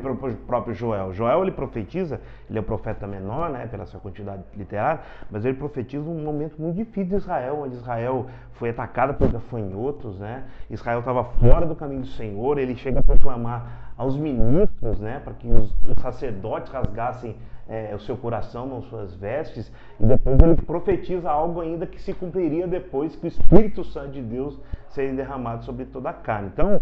próprio 0.47 0.73
Joel. 0.73 1.13
Joel 1.13 1.41
ele 1.41 1.51
profetiza, 1.51 2.21
ele 2.49 2.57
é 2.57 2.61
o 2.61 2.63
profeta 2.63 3.05
menor, 3.05 3.49
né, 3.49 3.67
pela 3.67 3.85
sua 3.85 3.99
quantidade 3.99 4.43
literária, 4.55 5.01
mas 5.29 5.43
ele 5.43 5.57
profetiza 5.57 6.09
um 6.09 6.23
momento 6.23 6.61
muito 6.61 6.77
difícil 6.77 7.09
de 7.09 7.15
Israel, 7.15 7.59
onde 7.63 7.75
Israel 7.75 8.27
foi 8.53 8.69
atacada 8.69 9.13
por 9.13 9.29
gafanhotos, 9.29 10.17
né? 10.19 10.45
Israel 10.69 10.99
estava 10.99 11.23
fora 11.23 11.65
do 11.65 11.75
caminho 11.75 12.01
do 12.01 12.07
Senhor. 12.07 12.57
Ele 12.57 12.75
chega 12.75 12.99
a 12.99 13.03
proclamar 13.03 13.93
aos 13.97 14.15
ministros, 14.15 14.99
né, 14.99 15.19
para 15.21 15.33
que 15.33 15.47
os, 15.47 15.75
os 15.85 15.97
sacerdotes 16.01 16.71
rasgassem 16.71 17.35
é, 17.67 17.93
o 17.93 17.99
seu 17.99 18.17
coração, 18.17 18.65
não 18.65 18.81
suas 18.81 19.13
vestes, 19.15 19.71
e 19.99 20.05
depois 20.05 20.39
ele 20.39 20.55
profetiza 20.55 21.29
algo 21.29 21.61
ainda 21.61 21.85
que 21.85 22.01
se 22.01 22.13
cumpriria 22.13 22.67
depois 22.67 23.15
que 23.15 23.25
o 23.25 23.27
Espírito 23.27 23.83
Santo 23.83 24.11
de 24.11 24.21
Deus 24.21 24.59
seria 24.89 25.13
derramado 25.13 25.63
sobre 25.65 25.85
toda 25.85 26.09
a 26.09 26.13
carne. 26.13 26.49
Então, 26.51 26.81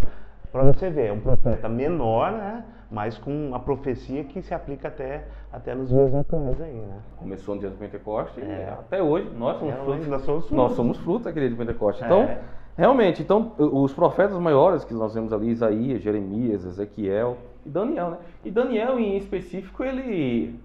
para 0.57 0.73
você 0.73 0.89
ver, 0.89 1.07
é 1.07 1.13
um 1.13 1.19
profeta 1.19 1.69
menor, 1.69 2.31
né? 2.31 2.63
mas 2.89 3.17
com 3.17 3.53
a 3.53 3.59
profecia 3.59 4.23
que 4.23 4.41
se 4.41 4.53
aplica 4.53 4.87
até, 4.87 5.25
até 5.51 5.75
nos 5.75 5.89
dias 5.89 6.13
atuais 6.15 6.59
aí, 6.61 6.73
né? 6.73 6.99
Começou 7.17 7.55
no 7.55 7.61
dia 7.61 7.69
do 7.69 7.75
Pentecostes 7.75 8.41
é. 8.41 8.69
até 8.69 9.03
hoje 9.03 9.29
nós 9.37 9.59
somos, 9.59 9.73
é, 9.73 9.77
frutos, 9.77 10.07
nós 10.07 10.21
somos 10.21 10.45
frutos. 10.45 10.57
Nós 10.57 10.71
somos 10.73 10.97
frutos 10.99 11.23
daquele 11.25 11.47
dia 11.47 11.55
do 11.55 11.59
Pentecostes. 11.59 12.05
Então, 12.05 12.21
é. 12.21 12.39
realmente, 12.77 13.21
então, 13.21 13.53
os 13.57 13.93
profetas 13.93 14.37
maiores 14.39 14.85
que 14.85 14.93
nós 14.93 15.13
vemos 15.13 15.33
ali, 15.33 15.49
Isaías, 15.49 16.01
Jeremias, 16.01 16.65
Ezequiel 16.65 17.37
e 17.65 17.69
Daniel, 17.69 18.11
né? 18.11 18.17
E 18.45 18.51
Daniel 18.51 18.97
em 18.99 19.17
específico, 19.17 19.83
ele 19.83 20.57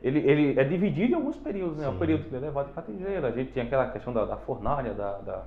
ele, 0.00 0.20
ele 0.20 0.60
é 0.60 0.62
dividido 0.62 1.12
em 1.12 1.16
alguns 1.16 1.36
períodos, 1.36 1.78
né? 1.78 1.88
Sim. 1.88 1.96
O 1.96 1.98
período 1.98 2.22
que 2.22 2.28
ele 2.28 2.44
é 2.44 2.48
levado 2.48 2.68
de 2.68 2.72
cativeiro, 2.72 3.26
a 3.26 3.32
gente 3.32 3.50
tinha 3.50 3.64
aquela 3.64 3.90
questão 3.90 4.12
da, 4.12 4.24
da 4.24 4.36
fornalha, 4.36 4.94
da, 4.94 5.18
da, 5.18 5.42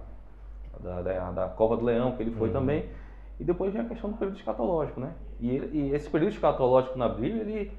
da, 0.81 1.01
da, 1.01 1.31
da 1.31 1.47
cova 1.47 1.77
do 1.77 1.85
leão, 1.85 2.11
que 2.11 2.23
ele 2.23 2.31
foi 2.31 2.49
uhum. 2.49 2.53
também, 2.53 2.85
e 3.41 3.43
depois 3.43 3.73
vem 3.73 3.81
a 3.81 3.85
questão 3.85 4.11
do 4.11 4.17
período 4.17 4.37
escatológico, 4.37 4.99
né? 4.99 5.13
E, 5.39 5.49
e, 5.49 5.91
esse 5.95 6.07
período 6.07 6.31
escatológico 6.31 6.95
na 6.95 7.09
Bíblia, 7.09 7.41
ele, 7.41 7.71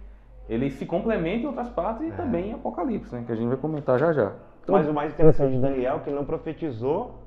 ele 0.48 0.70
se 0.72 0.84
complementa 0.84 1.44
em 1.44 1.46
outras 1.46 1.68
partes 1.68 2.02
e 2.02 2.08
é. 2.08 2.10
também 2.16 2.50
em 2.50 2.52
Apocalipse, 2.52 3.14
né? 3.14 3.22
Que 3.24 3.30
a 3.30 3.36
gente 3.36 3.46
vai 3.46 3.56
comentar 3.56 3.96
já 3.96 4.12
já. 4.12 4.32
Então, 4.60 4.74
Mas 4.74 4.88
o 4.88 4.92
mais 4.92 5.12
interessante 5.12 5.52
de 5.52 5.60
Daniel 5.60 5.96
é 5.96 5.98
que 6.00 6.10
ele 6.10 6.16
não 6.16 6.24
profetizou 6.24 7.22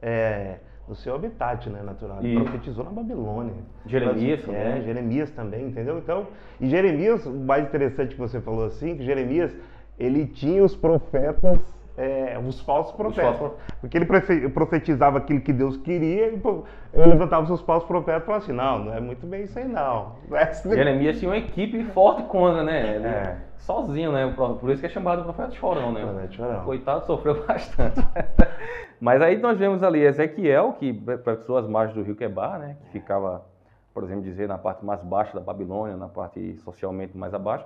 é, 0.00 0.60
no 0.86 0.94
seu 0.94 1.12
habitat 1.16 1.68
né, 1.70 1.82
natural. 1.82 2.18
Ele 2.20 2.36
e... 2.36 2.40
profetizou 2.40 2.84
na 2.84 2.92
Babilônia. 2.92 3.54
Jeremias 3.84 4.46
Mas, 4.46 4.46
também. 4.46 4.78
É, 4.78 4.80
Jeremias 4.82 5.30
também, 5.32 5.66
entendeu? 5.66 5.98
Então, 5.98 6.28
e 6.60 6.68
Jeremias, 6.68 7.26
o 7.26 7.32
mais 7.32 7.64
interessante 7.64 8.14
que 8.14 8.20
você 8.20 8.40
falou 8.40 8.64
assim, 8.64 8.96
que 8.96 9.02
Jeremias, 9.04 9.52
ele 9.98 10.24
tinha 10.28 10.62
os 10.62 10.76
profetas 10.76 11.58
é, 11.96 12.38
os 12.38 12.60
falsos 12.60 12.94
profetas. 12.94 13.34
Os 13.34 13.38
falsos... 13.38 13.58
Porque 13.80 13.98
ele 13.98 14.06
profetizava 14.50 15.18
aquilo 15.18 15.40
que 15.40 15.52
Deus 15.52 15.76
queria 15.76 16.28
e 16.28 16.40
levantava 16.94 17.42
os 17.42 17.48
seus 17.48 17.60
falsos 17.60 17.86
profetas 17.86 18.22
e 18.22 18.26
falava 18.26 18.44
assim: 18.44 18.52
não, 18.52 18.78
não 18.84 18.94
é 18.94 19.00
muito 19.00 19.26
bem 19.26 19.44
isso 19.44 19.58
aí, 19.58 19.66
não. 19.66 20.16
Assim. 20.32 20.70
Jeremias 20.70 21.18
tinha 21.18 21.30
uma 21.30 21.36
equipe 21.36 21.84
forte 21.86 22.22
contra, 22.24 22.62
né? 22.62 22.96
Ele, 22.96 23.06
é. 23.06 23.36
Sozinho, 23.58 24.10
né? 24.10 24.32
Por 24.34 24.70
isso 24.70 24.80
que 24.80 24.86
é 24.86 24.88
chamado 24.88 25.22
profeta 25.22 25.52
chorão, 25.52 25.92
né? 25.92 26.28
Chorão. 26.30 26.64
Coitado, 26.64 27.06
sofreu 27.06 27.42
bastante. 27.46 28.00
Mas 29.00 29.20
aí 29.20 29.38
nós 29.38 29.58
vemos 29.58 29.82
ali 29.82 30.00
Ezequiel, 30.00 30.74
que 30.78 30.92
profetizou 30.92 31.58
as 31.58 31.68
margens 31.68 31.96
do 31.96 32.02
rio 32.02 32.16
Quebar, 32.16 32.58
né? 32.58 32.76
Que 32.84 32.90
ficava, 32.98 33.44
por 33.94 34.02
exemplo, 34.02 34.22
dizer, 34.22 34.48
na 34.48 34.58
parte 34.58 34.84
mais 34.84 35.00
baixa 35.02 35.34
da 35.34 35.40
Babilônia, 35.40 35.96
na 35.96 36.08
parte 36.08 36.56
socialmente 36.64 37.16
mais 37.16 37.34
abaixo 37.34 37.64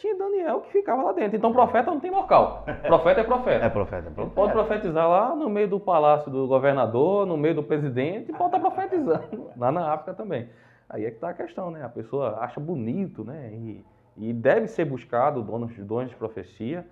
tinha 0.00 0.16
Daniel 0.16 0.62
que 0.62 0.72
ficava 0.72 1.02
lá 1.02 1.12
dentro. 1.12 1.36
Então 1.36 1.52
profeta 1.52 1.90
não 1.90 2.00
tem 2.00 2.10
local. 2.10 2.64
Profeta 2.86 3.20
é 3.20 3.24
profeta. 3.24 3.64
É 3.66 3.68
profeta, 3.68 4.08
é 4.08 4.10
profeta. 4.10 4.34
pode 4.34 4.52
profetizar 4.52 5.08
lá 5.08 5.36
no 5.36 5.48
meio 5.48 5.68
do 5.68 5.78
palácio 5.78 6.30
do 6.30 6.46
governador, 6.46 7.26
no 7.26 7.36
meio 7.36 7.54
do 7.54 7.62
presidente, 7.62 8.32
pode 8.32 8.56
estar 8.56 8.60
profetizando. 8.60 9.50
Lá 9.56 9.70
na 9.70 9.92
África 9.92 10.14
também. 10.14 10.48
Aí 10.88 11.04
é 11.04 11.10
que 11.10 11.16
está 11.16 11.28
a 11.28 11.34
questão, 11.34 11.70
né? 11.70 11.84
A 11.84 11.88
pessoa 11.88 12.38
acha 12.40 12.58
bonito, 12.58 13.22
né? 13.22 13.50
E, 13.52 13.84
e 14.16 14.32
deve 14.32 14.66
ser 14.66 14.84
buscado 14.86 15.42
donos, 15.42 15.76
dons 15.78 16.08
de 16.08 16.16
profecia, 16.16 16.84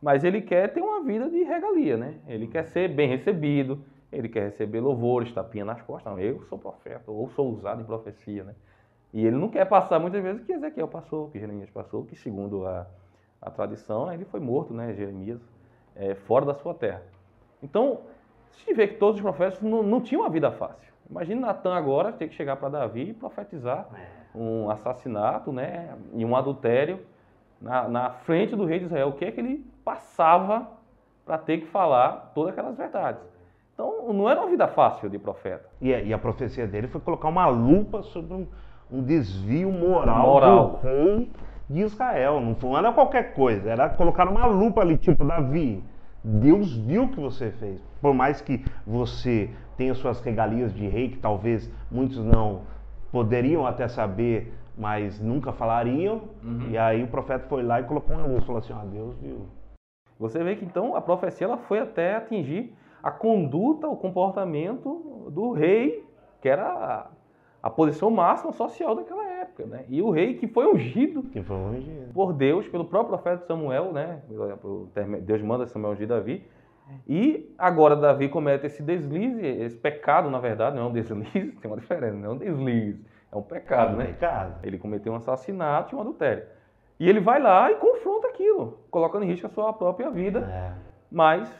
mas 0.00 0.22
ele 0.22 0.40
quer 0.40 0.72
ter 0.72 0.80
uma 0.80 1.02
vida 1.02 1.28
de 1.28 1.42
regalia, 1.42 1.96
né? 1.96 2.14
Ele 2.28 2.46
quer 2.46 2.64
ser 2.66 2.88
bem 2.88 3.08
recebido, 3.08 3.82
ele 4.12 4.28
quer 4.28 4.44
receber 4.44 4.80
louvores, 4.80 5.32
tapinha 5.32 5.64
nas 5.64 5.80
costas. 5.82 6.12
Não, 6.12 6.20
eu 6.20 6.42
sou 6.44 6.58
profeta, 6.58 7.10
ou 7.10 7.28
sou 7.30 7.50
usado 7.50 7.80
em 7.82 7.84
profecia, 7.84 8.44
né? 8.44 8.54
E 9.12 9.26
ele 9.26 9.36
não 9.36 9.48
quer 9.48 9.64
passar 9.66 9.98
muitas 9.98 10.22
vezes 10.22 10.44
que 10.44 10.52
Ezequiel 10.52 10.88
passou, 10.88 11.28
que 11.30 11.38
Jeremias 11.38 11.70
passou, 11.70 12.04
que 12.04 12.14
segundo 12.14 12.66
a, 12.66 12.86
a 13.42 13.50
tradição, 13.50 14.12
ele 14.12 14.24
foi 14.24 14.40
morto, 14.40 14.72
né, 14.72 14.94
Jeremias, 14.94 15.40
é, 15.96 16.14
fora 16.14 16.46
da 16.46 16.54
sua 16.54 16.74
terra. 16.74 17.02
Então, 17.62 18.00
se 18.50 18.72
vê 18.72 18.86
que 18.86 18.94
todos 18.94 19.16
os 19.16 19.22
profetas 19.22 19.60
não, 19.60 19.82
não 19.82 20.00
tinham 20.00 20.22
uma 20.22 20.30
vida 20.30 20.50
fácil. 20.52 20.92
Imagina 21.08 21.48
Natan 21.48 21.74
agora 21.74 22.12
ter 22.12 22.28
que 22.28 22.34
chegar 22.34 22.56
para 22.56 22.68
Davi 22.68 23.10
e 23.10 23.14
profetizar 23.14 23.88
um 24.32 24.70
assassinato 24.70 25.52
né, 25.52 25.96
e 26.14 26.24
um 26.24 26.36
adultério 26.36 27.00
na, 27.60 27.88
na 27.88 28.10
frente 28.10 28.54
do 28.54 28.64
rei 28.64 28.78
de 28.78 28.84
Israel. 28.84 29.08
O 29.08 29.12
que 29.14 29.24
é 29.24 29.32
que 29.32 29.40
ele 29.40 29.66
passava 29.84 30.68
para 31.26 31.36
ter 31.36 31.58
que 31.58 31.66
falar 31.66 32.30
todas 32.32 32.52
aquelas 32.52 32.76
verdades? 32.76 33.22
Então, 33.74 34.12
não 34.12 34.28
era 34.28 34.40
uma 34.40 34.50
vida 34.50 34.68
fácil 34.68 35.08
de 35.08 35.18
profeta. 35.18 35.68
E 35.80 35.92
a, 35.92 36.00
e 36.00 36.12
a 36.12 36.18
profecia 36.18 36.66
dele 36.66 36.86
foi 36.86 37.00
colocar 37.00 37.28
uma 37.28 37.48
lupa 37.48 38.02
sobre 38.02 38.34
um, 38.34 38.46
um 38.92 39.02
desvio 39.02 39.70
moral, 39.70 40.26
Moral. 40.26 40.68
do 40.68 40.86
rei 40.86 41.30
de 41.68 41.80
Israel. 41.80 42.40
Não, 42.40 42.76
era 42.76 42.92
qualquer 42.92 43.34
coisa, 43.34 43.70
era 43.70 43.88
colocar 43.88 44.28
uma 44.28 44.46
lupa 44.46 44.80
ali, 44.80 44.96
tipo, 44.96 45.24
Davi, 45.24 45.82
Deus 46.22 46.76
viu 46.76 47.04
o 47.04 47.08
que 47.08 47.20
você 47.20 47.50
fez. 47.52 47.80
Por 48.00 48.12
mais 48.12 48.40
que 48.40 48.64
você 48.86 49.50
tenha 49.76 49.94
suas 49.94 50.20
regalias 50.20 50.74
de 50.74 50.86
rei, 50.86 51.10
que 51.10 51.18
talvez 51.18 51.70
muitos 51.90 52.18
não 52.24 52.62
poderiam 53.10 53.66
até 53.66 53.88
saber, 53.88 54.52
mas 54.76 55.20
nunca 55.20 55.52
falariam. 55.52 56.22
E 56.70 56.76
aí 56.78 57.02
o 57.02 57.08
profeta 57.08 57.46
foi 57.48 57.62
lá 57.62 57.80
e 57.80 57.84
colocou 57.84 58.16
uma 58.16 58.26
luz, 58.26 58.44
falou 58.44 58.58
assim, 58.58 58.72
ó, 58.72 58.84
Deus 58.84 59.16
viu. 59.18 59.46
Você 60.18 60.42
vê 60.44 60.56
que 60.56 60.64
então 60.64 60.94
a 60.94 61.00
profecia 61.00 61.46
ela 61.46 61.56
foi 61.56 61.78
até 61.78 62.16
atingir 62.16 62.74
a 63.02 63.10
conduta, 63.10 63.88
o 63.88 63.96
comportamento 63.96 65.30
do 65.30 65.52
rei, 65.52 66.04
que 66.42 66.48
era 66.48 67.10
a, 67.62 67.70
posição 67.70 68.10
máxima 68.10 68.52
social 68.52 68.94
daquela 68.94 69.24
época, 69.24 69.66
né? 69.66 69.84
E 69.88 70.00
o 70.02 70.10
rei 70.10 70.34
que 70.34 70.46
foi 70.46 70.66
ungido 70.66 71.22
Que 71.24 71.42
foi 71.42 71.56
um 71.56 71.70
ungido. 71.70 72.12
por 72.12 72.32
Deus, 72.32 72.66
pelo 72.68 72.84
próprio 72.84 73.18
profeta 73.18 73.44
Samuel, 73.46 73.92
né? 73.92 74.22
Deus 75.22 75.42
manda 75.42 75.66
Samuel 75.66 75.92
ungir 75.92 76.06
Davi. 76.06 76.46
E 77.08 77.54
agora 77.56 77.94
Davi 77.94 78.28
comete 78.28 78.66
esse 78.66 78.82
deslize, 78.82 79.44
esse 79.46 79.76
pecado, 79.76 80.28
na 80.28 80.38
verdade, 80.38 80.76
não 80.76 80.84
é 80.84 80.86
um 80.86 80.92
deslize, 80.92 81.52
tem 81.60 81.70
uma 81.70 81.76
diferença, 81.76 82.16
não 82.16 82.30
é 82.30 82.32
um 82.32 82.38
deslize, 82.38 83.04
é 83.30 83.36
um 83.36 83.42
pecado, 83.42 83.96
né? 83.96 84.06
Pecado. 84.06 84.58
Ele 84.64 84.78
cometeu 84.78 85.12
um 85.12 85.16
assassinato 85.16 85.94
e 85.94 85.96
um 85.96 86.00
adultério. 86.00 86.44
E 86.98 87.08
ele 87.08 87.20
vai 87.20 87.40
lá 87.40 87.70
e 87.70 87.76
confronta 87.76 88.28
aquilo, 88.28 88.80
colocando 88.90 89.24
em 89.24 89.28
risco 89.28 89.46
a 89.46 89.50
sua 89.50 89.72
própria 89.72 90.10
vida. 90.10 90.40
É. 90.40 90.72
Mas 91.10 91.50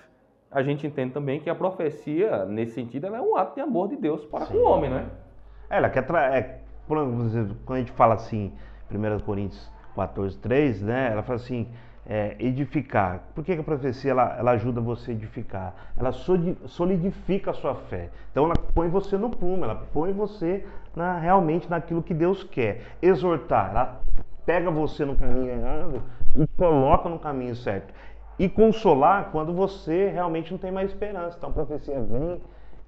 a 0.50 0.62
gente 0.62 0.86
entende 0.86 1.14
também 1.14 1.40
que 1.40 1.48
a 1.48 1.54
profecia, 1.54 2.44
nesse 2.44 2.72
sentido, 2.72 3.06
ela 3.06 3.18
é 3.18 3.20
um 3.20 3.36
ato 3.36 3.54
de 3.54 3.60
amor 3.60 3.88
de 3.88 3.96
Deus 3.96 4.24
para 4.26 4.46
Sim. 4.46 4.54
com 4.54 4.58
o 4.58 4.64
homem, 4.64 4.90
né? 4.90 5.08
É, 5.70 5.76
Ela 5.76 5.88
quer 5.88 6.04
é, 6.32 6.58
quando 6.88 7.46
a 7.68 7.78
gente 7.78 7.92
fala 7.92 8.14
assim, 8.14 8.52
1 8.90 9.20
Coríntios 9.20 9.70
14, 9.94 10.36
3, 10.38 10.82
né? 10.82 11.10
Ela 11.12 11.22
fala 11.22 11.36
assim, 11.36 11.68
é, 12.06 12.34
edificar. 12.40 13.22
Por 13.34 13.44
que, 13.44 13.54
que 13.54 13.60
a 13.60 13.64
profecia 13.64 14.10
ela, 14.10 14.36
ela 14.38 14.50
ajuda 14.52 14.80
você 14.80 15.12
a 15.12 15.14
edificar? 15.14 15.74
Ela 15.96 16.12
soli- 16.12 16.58
solidifica 16.66 17.52
a 17.52 17.54
sua 17.54 17.74
fé. 17.74 18.10
Então 18.32 18.44
ela 18.44 18.54
põe 18.74 18.88
você 18.88 19.16
no 19.16 19.30
prumo, 19.30 19.64
ela 19.64 19.76
põe 19.92 20.12
você 20.12 20.66
na, 20.96 21.18
realmente 21.18 21.70
naquilo 21.70 22.02
que 22.02 22.12
Deus 22.14 22.42
quer. 22.42 22.82
Exortar, 23.00 23.70
ela 23.70 24.00
pega 24.44 24.70
você 24.70 25.04
no 25.04 25.14
caminho 25.14 25.50
errado 25.52 26.02
e 26.36 26.46
coloca 26.56 27.08
no 27.08 27.18
caminho 27.18 27.54
certo. 27.54 27.94
E 28.38 28.48
consolar 28.48 29.28
quando 29.30 29.52
você 29.52 30.08
realmente 30.08 30.50
não 30.50 30.58
tem 30.58 30.72
mais 30.72 30.90
esperança. 30.90 31.36
Então 31.36 31.50
a 31.50 31.52
profecia 31.52 32.00
vem 32.00 32.40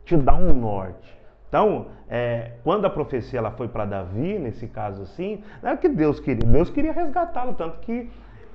te 0.05 0.17
dá 0.17 0.35
um 0.35 0.53
norte. 0.53 1.22
Então, 1.52 1.88
é, 2.09 2.52
quando 2.64 2.87
a 2.87 2.88
profecia 2.88 3.38
ela 3.38 3.50
foi 3.50 3.68
para 3.68 3.85
Davi, 3.85 4.38
nesse 4.38 4.66
caso 4.66 5.02
assim, 5.02 5.44
não 5.62 5.68
era 5.68 5.78
que 5.78 5.87
Deus 5.87 6.18
queria, 6.18 6.49
Deus 6.49 6.71
queria 6.71 6.94
resgatá-lo, 6.94 7.52
tanto 7.52 7.78
que 7.80 8.11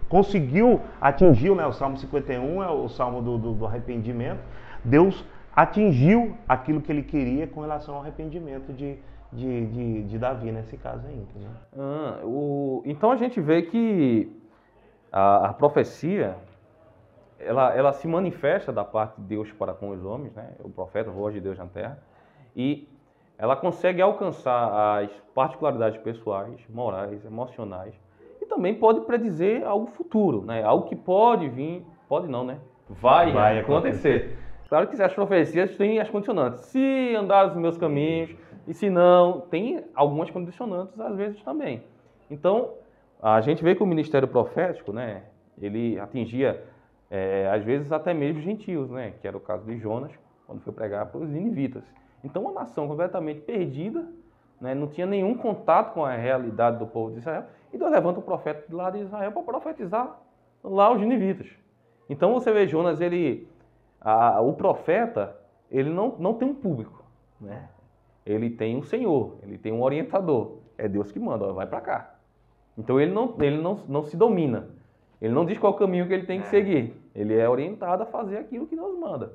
conseguiu, 0.09 0.81
atingiu, 0.99 1.53
né, 1.53 1.63
o 1.67 1.71
Salmo 1.71 1.95
51 1.95 2.63
é 2.63 2.69
o 2.71 2.89
Salmo 2.89 3.21
do, 3.21 3.37
do- 3.37 3.53
do 3.53 3.67
arrependimento, 3.67 4.39
Deus 4.83 5.23
atingiu 5.55 6.35
aquilo 6.49 6.81
que 6.81 6.91
ele 6.91 7.03
queria 7.03 7.45
com 7.45 7.61
relação 7.61 7.93
ao 7.93 8.01
arrependimento 8.01 8.73
de, 8.73 8.97
de, 9.31 9.65
de, 9.67 10.03
de 10.05 10.17
Davi, 10.17 10.51
nesse 10.51 10.75
caso 10.75 11.05
aí, 11.05 11.15
entendeu? 11.19 11.51
Ah, 11.77 12.21
o- 12.23 12.81
então 12.83 13.11
a 13.11 13.15
gente 13.15 13.39
vê 13.39 13.61
que 13.61 14.35
a, 15.11 15.49
a 15.49 15.53
profecia 15.53 16.35
ela, 17.39 17.75
ela 17.75 17.93
se 17.93 18.07
manifesta 18.07 18.73
da 18.73 18.83
parte 18.83 19.21
de 19.21 19.27
Deus 19.27 19.51
para 19.51 19.71
com 19.71 19.89
os 19.91 20.03
homens, 20.03 20.33
né? 20.33 20.49
o 20.63 20.69
profeta, 20.71 21.11
a 21.11 21.13
voz 21.13 21.31
de 21.35 21.39
Deus 21.39 21.59
na 21.59 21.67
terra, 21.67 21.99
e 22.57 22.89
ela 23.37 23.55
consegue 23.55 24.01
alcançar 24.01 25.03
as 25.03 25.11
particularidades 25.35 26.01
pessoais, 26.01 26.59
morais, 26.67 27.23
emocionais, 27.23 27.93
e 28.41 28.45
também 28.47 28.73
pode 28.73 29.01
predizer 29.01 29.65
algo 29.65 29.85
futuro, 29.91 30.41
né? 30.41 30.63
algo 30.63 30.89
que 30.89 30.95
pode 30.95 31.47
vir, 31.47 31.85
pode 32.09 32.27
não, 32.27 32.43
né? 32.43 32.57
Vai, 32.89 33.31
Vai 33.31 33.59
acontecer. 33.59 34.39
Claro 34.67 34.87
que 34.87 35.01
as 35.01 35.13
profecias 35.13 35.77
têm 35.77 35.99
as 35.99 36.09
condicionantes. 36.09 36.61
Se 36.61 37.15
andares 37.15 37.53
nos 37.53 37.61
meus 37.61 37.77
caminhos, 37.77 38.35
e 38.67 38.73
se 38.73 38.89
não, 38.89 39.41
tem 39.41 39.83
algumas 39.93 40.29
condicionantes 40.29 40.99
às 40.99 41.15
vezes 41.15 41.41
também. 41.43 41.83
Então, 42.29 42.71
a 43.21 43.39
gente 43.39 43.63
vê 43.63 43.75
que 43.75 43.83
o 43.83 43.85
ministério 43.85 44.27
profético, 44.27 44.91
né, 44.91 45.23
ele 45.61 45.97
atingia, 45.99 46.63
é, 47.09 47.49
às 47.53 47.63
vezes, 47.63 47.91
até 47.91 48.13
mesmo 48.13 48.41
gentios, 48.41 48.89
né, 48.89 49.13
que 49.21 49.27
era 49.27 49.37
o 49.37 49.39
caso 49.39 49.65
de 49.65 49.77
Jonas, 49.77 50.11
quando 50.45 50.61
foi 50.61 50.73
pregar 50.73 51.05
para 51.05 51.21
os 51.21 51.29
ninivitas. 51.29 51.83
Então, 52.23 52.41
uma 52.43 52.51
nação 52.51 52.87
completamente 52.87 53.41
perdida, 53.41 54.05
né, 54.59 54.73
não 54.73 54.87
tinha 54.87 55.05
nenhum 55.05 55.35
contato 55.35 55.93
com 55.93 56.03
a 56.03 56.15
realidade 56.15 56.77
do 56.77 56.87
povo 56.87 57.11
de 57.11 57.19
Israel, 57.19 57.45
e 57.71 57.77
Deus 57.77 57.91
levanta 57.91 58.19
um 58.19 58.23
profeta 58.23 58.63
lá 58.75 58.89
de 58.89 58.99
Israel 58.99 59.31
para 59.31 59.43
profetizar 59.43 60.19
lá 60.63 60.91
os 60.91 60.99
ninivitas. 60.99 61.47
Então, 62.09 62.33
você 62.33 62.51
vê 62.51 62.67
Jonas, 62.67 62.99
ele, 63.01 63.47
a- 64.01 64.41
o 64.41 64.53
profeta, 64.53 65.35
ele 65.69 65.89
não, 65.89 66.15
não 66.17 66.33
tem 66.33 66.47
um 66.47 66.55
público, 66.55 67.03
né? 67.39 67.69
Ele 68.25 68.49
tem 68.49 68.75
um 68.75 68.83
senhor, 68.83 69.37
ele 69.43 69.57
tem 69.57 69.71
um 69.71 69.81
orientador. 69.81 70.57
É 70.77 70.87
Deus 70.87 71.11
que 71.11 71.19
manda, 71.19 71.45
ó, 71.45 71.53
vai 71.53 71.65
para 71.65 71.79
cá. 71.79 72.15
Então 72.77 72.99
ele 72.99 73.11
não, 73.11 73.33
ele 73.39 73.57
não, 73.61 73.79
não 73.87 74.03
se 74.03 74.17
domina. 74.17 74.67
Ele 75.21 75.33
não 75.33 75.45
diz 75.45 75.57
qual 75.57 75.73
caminho 75.73 76.07
que 76.07 76.13
ele 76.13 76.25
tem 76.25 76.41
que 76.41 76.47
seguir. 76.47 76.93
Ele 77.15 77.35
é 77.35 77.47
orientado 77.49 78.03
a 78.03 78.05
fazer 78.05 78.37
aquilo 78.37 78.67
que 78.67 78.75
Deus 78.75 78.99
manda. 78.99 79.33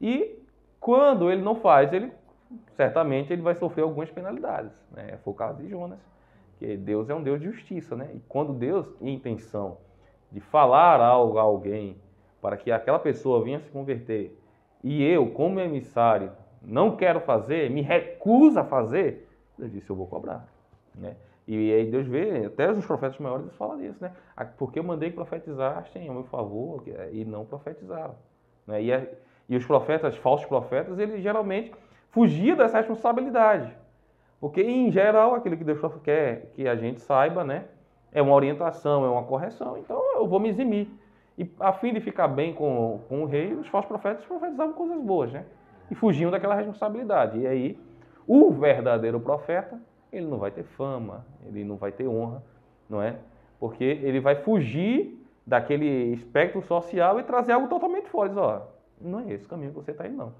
E 0.00 0.38
quando 0.80 1.30
ele 1.30 1.40
não 1.40 1.54
faz, 1.54 1.92
ele 1.92 2.12
certamente 2.76 3.32
ele 3.32 3.42
vai 3.42 3.54
sofrer 3.54 3.82
algumas 3.82 4.10
penalidades. 4.10 4.72
Né? 4.90 5.18
Foi 5.24 5.32
o 5.32 5.36
caso 5.36 5.62
de 5.62 5.68
Jonas, 5.68 5.98
que 6.58 6.76
Deus 6.76 7.08
é 7.10 7.14
um 7.14 7.22
Deus 7.22 7.40
de 7.40 7.46
justiça, 7.50 7.96
né? 7.96 8.10
E 8.14 8.20
quando 8.28 8.52
Deus 8.52 8.86
tem 8.98 9.14
intenção 9.14 9.78
de 10.30 10.40
falar 10.40 11.00
algo 11.00 11.38
a 11.38 11.42
alguém 11.42 11.96
para 12.40 12.56
que 12.56 12.70
aquela 12.70 12.98
pessoa 12.98 13.42
venha 13.42 13.60
se 13.60 13.68
converter, 13.70 14.38
e 14.82 15.02
eu, 15.04 15.30
como 15.30 15.60
emissário, 15.60 16.32
não 16.60 16.96
quero 16.96 17.20
fazer, 17.20 17.70
me 17.70 17.82
recuso 17.82 18.58
a 18.58 18.64
fazer, 18.64 19.28
Deus 19.58 19.70
disse, 19.72 19.90
eu 19.90 19.96
vou 19.96 20.06
cobrar. 20.06 20.48
Né? 20.94 21.16
E 21.46 21.72
aí 21.72 21.90
Deus 21.90 22.06
vê, 22.06 22.46
até 22.46 22.70
os 22.70 22.84
profetas 22.86 23.18
maiores 23.18 23.46
eles 23.46 23.56
falam 23.56 23.78
disso, 23.78 23.98
né? 24.00 24.12
Ah, 24.36 24.44
Porque 24.44 24.78
eu 24.78 24.84
mandei 24.84 25.10
que 25.10 25.16
profetizassem 25.16 26.08
a 26.08 26.12
meu 26.12 26.24
favor 26.24 26.84
e 27.10 27.24
não 27.24 27.44
profetizaram. 27.44 28.14
Né? 28.66 28.82
E, 28.82 28.92
a- 28.92 29.06
e 29.48 29.56
os 29.56 29.66
profetas, 29.66 30.16
falsos 30.16 30.46
profetas, 30.46 30.98
eles 30.98 31.20
geralmente 31.22 31.72
fugiam 32.12 32.56
dessa 32.56 32.78
responsabilidade. 32.78 33.74
Porque, 34.40 34.62
em 34.62 34.90
geral, 34.90 35.34
aquilo 35.34 35.56
que 35.56 35.64
Deus 35.64 35.80
quer 36.02 36.52
que 36.54 36.68
a 36.68 36.76
gente 36.76 37.00
saiba, 37.00 37.42
né? 37.42 37.64
É 38.12 38.20
uma 38.20 38.34
orientação, 38.34 39.04
é 39.04 39.08
uma 39.08 39.22
correção. 39.24 39.78
Então, 39.78 40.00
eu 40.14 40.26
vou 40.26 40.38
me 40.38 40.48
eximir. 40.48 40.88
E, 41.38 41.50
a 41.58 41.72
fim 41.72 41.92
de 41.94 42.00
ficar 42.00 42.28
bem 42.28 42.52
com, 42.52 43.00
com 43.08 43.22
o 43.22 43.24
rei, 43.24 43.54
os 43.54 43.66
falsos 43.68 43.88
profetas 43.88 44.24
profetizavam 44.24 44.74
coisas 44.74 45.00
boas, 45.00 45.32
né? 45.32 45.44
E 45.90 45.94
fugiam 45.94 46.30
daquela 46.30 46.54
responsabilidade. 46.54 47.38
E 47.38 47.46
aí, 47.46 47.78
o 48.26 48.50
verdadeiro 48.50 49.18
profeta, 49.18 49.80
ele 50.12 50.26
não 50.26 50.38
vai 50.38 50.50
ter 50.50 50.64
fama, 50.64 51.24
ele 51.46 51.64
não 51.64 51.76
vai 51.76 51.90
ter 51.90 52.06
honra, 52.06 52.42
não 52.88 53.00
é? 53.00 53.16
Porque 53.58 53.84
ele 53.84 54.20
vai 54.20 54.36
fugir 54.36 55.18
daquele 55.46 56.12
espectro 56.12 56.62
social 56.62 57.18
e 57.18 57.22
trazer 57.22 57.52
algo 57.52 57.68
totalmente 57.68 58.08
fora. 58.08 58.28
Diz, 58.28 58.38
ó, 58.38 58.68
não 59.00 59.20
é 59.20 59.32
esse 59.32 59.46
o 59.46 59.48
caminho 59.48 59.70
que 59.70 59.76
você 59.76 59.92
está 59.92 60.06
indo, 60.06 60.16
não. 60.16 60.32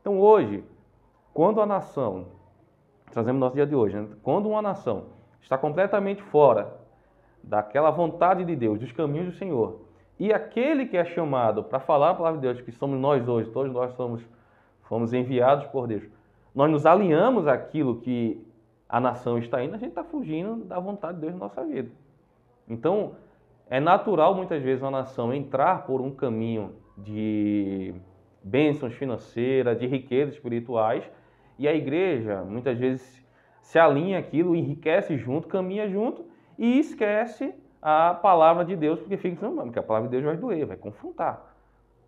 Então, 0.00 0.18
hoje, 0.18 0.64
quando 1.32 1.60
a 1.60 1.66
nação, 1.66 2.26
trazemos 3.10 3.40
no 3.40 3.46
nosso 3.46 3.56
dia 3.56 3.66
de 3.66 3.74
hoje, 3.74 3.96
né? 3.96 4.08
quando 4.22 4.48
uma 4.48 4.60
nação 4.60 5.04
está 5.40 5.56
completamente 5.56 6.22
fora 6.22 6.78
daquela 7.42 7.90
vontade 7.90 8.44
de 8.44 8.54
Deus, 8.54 8.78
dos 8.78 8.92
caminhos 8.92 9.26
do 9.26 9.32
Senhor, 9.32 9.80
e 10.18 10.32
aquele 10.32 10.86
que 10.86 10.96
é 10.96 11.04
chamado 11.04 11.64
para 11.64 11.80
falar 11.80 12.10
a 12.10 12.14
palavra 12.14 12.38
de 12.40 12.46
Deus, 12.46 12.60
que 12.60 12.72
somos 12.72 13.00
nós 13.00 13.26
hoje, 13.26 13.50
todos 13.50 13.72
nós 13.72 13.92
somos, 13.94 14.22
fomos 14.82 15.12
enviados 15.12 15.66
por 15.68 15.86
Deus, 15.86 16.04
nós 16.54 16.70
nos 16.70 16.84
alinhamos 16.84 17.46
àquilo 17.46 18.00
que 18.00 18.46
a 18.88 19.00
nação 19.00 19.38
está 19.38 19.62
indo, 19.62 19.74
a 19.74 19.78
gente 19.78 19.90
está 19.90 20.04
fugindo 20.04 20.64
da 20.64 20.78
vontade 20.78 21.14
de 21.14 21.20
Deus 21.22 21.32
na 21.34 21.40
nossa 21.40 21.64
vida. 21.64 21.90
Então, 22.68 23.12
é 23.68 23.78
natural 23.78 24.34
muitas 24.34 24.60
vezes 24.62 24.82
uma 24.82 24.90
nação 24.90 25.32
entrar 25.32 25.86
por 25.86 26.00
um 26.00 26.10
caminho 26.10 26.74
de 26.98 27.94
bênçãos 28.42 28.94
financeiras, 28.94 29.78
de 29.78 29.86
riquezas 29.86 30.34
espirituais, 30.34 31.08
e 31.60 31.68
a 31.68 31.74
igreja, 31.74 32.42
muitas 32.42 32.78
vezes, 32.78 33.22
se 33.60 33.78
alinha 33.78 34.18
aquilo, 34.18 34.56
enriquece 34.56 35.18
junto, 35.18 35.46
caminha 35.46 35.86
junto 35.90 36.24
e 36.58 36.78
esquece 36.78 37.54
a 37.82 38.14
palavra 38.14 38.64
de 38.64 38.74
Deus, 38.74 38.98
porque 38.98 39.18
fica 39.18 39.34
pensando, 39.34 39.60
porque 39.64 39.78
a 39.78 39.82
palavra 39.82 40.08
de 40.08 40.12
Deus 40.12 40.24
vai 40.24 40.38
doer, 40.38 40.64
vai 40.64 40.78
confrontar. 40.78 41.54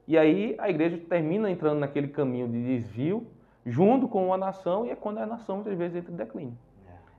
E 0.09 0.16
aí 0.16 0.56
a 0.59 0.71
igreja 0.71 0.97
termina 1.06 1.50
entrando 1.50 1.80
naquele 1.80 2.09
caminho 2.09 2.49
de 2.49 2.64
desvio, 2.64 3.26
junto 3.66 4.09
com 4.09 4.32
a 4.32 4.38
nação, 4.38 4.87
e 4.87 4.90
é 4.90 4.97
quando 4.97 5.18
a 5.18 5.26
nação 5.26 5.56
muitas 5.56 5.76
vezes 5.76 5.99
entra 5.99 6.11
em 6.11 6.16
declínio. 6.16 6.56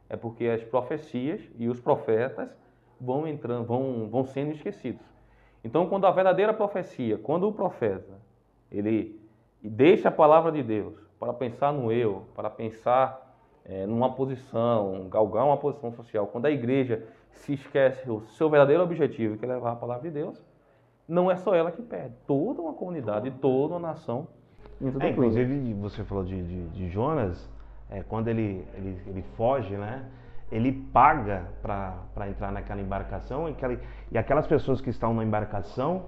É 0.09 0.17
porque 0.17 0.47
as 0.47 0.63
profecias 0.63 1.39
e 1.59 1.69
os 1.69 1.79
profetas 1.79 2.49
vão 2.99 3.27
entrando, 3.27 3.65
vão, 3.65 4.09
vão 4.09 4.25
sendo 4.25 4.53
esquecidos. 4.53 5.05
Então, 5.63 5.87
quando 5.87 6.07
a 6.07 6.11
verdadeira 6.11 6.51
profecia, 6.51 7.15
quando 7.15 7.47
o 7.47 7.53
profeta, 7.53 8.19
ele 8.71 9.21
deixa 9.61 10.09
a 10.09 10.11
palavra 10.11 10.51
de 10.51 10.63
Deus 10.63 11.02
para 11.23 11.33
pensar 11.33 11.71
no 11.71 11.91
eu, 11.91 12.23
para 12.35 12.49
pensar 12.49 13.35
é, 13.65 13.85
numa 13.85 14.13
posição, 14.13 15.07
galgar 15.09 15.45
uma 15.45 15.57
posição 15.57 15.91
social, 15.93 16.27
quando 16.27 16.45
a 16.45 16.51
igreja 16.51 17.03
se 17.31 17.53
esquece 17.53 18.09
o 18.09 18.21
seu 18.21 18.49
verdadeiro 18.49 18.83
objetivo, 18.83 19.37
que 19.37 19.45
é 19.45 19.47
levar 19.47 19.71
a 19.71 19.75
palavra 19.75 20.03
de 20.03 20.11
Deus, 20.11 20.43
não 21.07 21.31
é 21.31 21.35
só 21.35 21.55
ela 21.55 21.71
que 21.71 21.81
perde, 21.81 22.13
toda 22.27 22.61
uma 22.61 22.73
comunidade, 22.73 23.31
toda 23.41 23.75
uma 23.75 23.89
nação. 23.89 24.27
É, 24.99 25.09
inclusive, 25.09 25.73
você 25.75 26.03
falou 26.03 26.23
de, 26.23 26.41
de, 26.43 26.67
de 26.69 26.89
Jonas, 26.89 27.49
é, 27.89 28.03
quando 28.03 28.27
ele, 28.27 28.65
ele, 28.75 29.01
ele 29.07 29.21
foge, 29.35 29.75
né? 29.75 30.05
ele 30.53 30.71
paga 30.71 31.47
para 31.61 32.29
entrar 32.29 32.51
naquela 32.51 32.79
embarcação 32.79 33.49
e, 33.49 33.53
aquela, 33.53 33.79
e 34.11 34.17
aquelas 34.17 34.45
pessoas 34.45 34.79
que 34.79 34.89
estão 34.89 35.13
na 35.13 35.23
embarcação, 35.23 36.03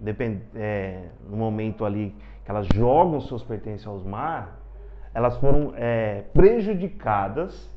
depend, 0.00 0.40
é, 0.54 1.04
no 1.28 1.36
momento 1.36 1.84
ali 1.84 2.14
que 2.44 2.50
elas 2.50 2.66
jogam 2.74 3.20
seus 3.20 3.42
pertences 3.42 3.86
aos 3.86 4.04
mar, 4.04 4.58
elas 5.12 5.36
foram 5.38 5.72
é, 5.76 6.24
prejudicadas 6.32 7.70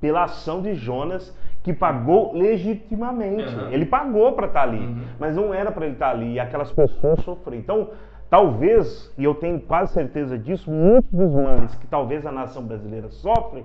pela 0.00 0.24
ação 0.24 0.60
de 0.60 0.74
Jonas, 0.74 1.36
que 1.62 1.72
pagou 1.72 2.32
legitimamente. 2.32 3.54
Uhum. 3.54 3.70
Ele 3.70 3.86
pagou 3.86 4.32
para 4.32 4.46
estar 4.46 4.60
tá 4.60 4.66
ali, 4.68 4.78
uhum. 4.78 5.04
mas 5.18 5.34
não 5.34 5.52
era 5.52 5.72
para 5.72 5.86
ele 5.86 5.94
estar 5.94 6.10
tá 6.10 6.12
ali. 6.12 6.34
E 6.34 6.40
aquelas 6.40 6.70
pessoas 6.70 7.20
sofreram. 7.20 7.58
Então, 7.58 7.90
talvez, 8.30 9.12
e 9.18 9.24
eu 9.24 9.34
tenho 9.34 9.60
quase 9.60 9.92
certeza 9.92 10.38
disso, 10.38 10.70
muitos 10.70 11.10
dos 11.10 11.32
males 11.32 11.74
que 11.74 11.86
talvez 11.86 12.24
a 12.26 12.30
nação 12.30 12.62
brasileira 12.62 13.08
sofre 13.08 13.64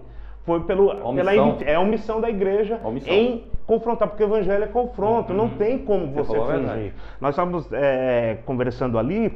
foi 0.52 0.60
pelo, 0.62 1.14
pela 1.16 1.34
é 1.64 1.76
a 1.76 1.80
omissão 1.80 2.20
da 2.20 2.30
igreja 2.30 2.80
omissão. 2.84 3.14
em 3.14 3.46
confrontar, 3.66 4.10
porque 4.10 4.24
o 4.24 4.28
evangelho 4.28 4.66
é 4.66 4.68
confronto, 4.68 5.32
uhum. 5.32 5.38
não 5.38 5.50
tem 5.50 5.78
como 5.78 6.08
você, 6.08 6.36
você 6.36 6.60
fugir. 6.60 6.94
Nós 7.22 7.32
estávamos 7.32 7.72
é, 7.72 8.38
conversando 8.46 9.00
ali, 9.00 9.34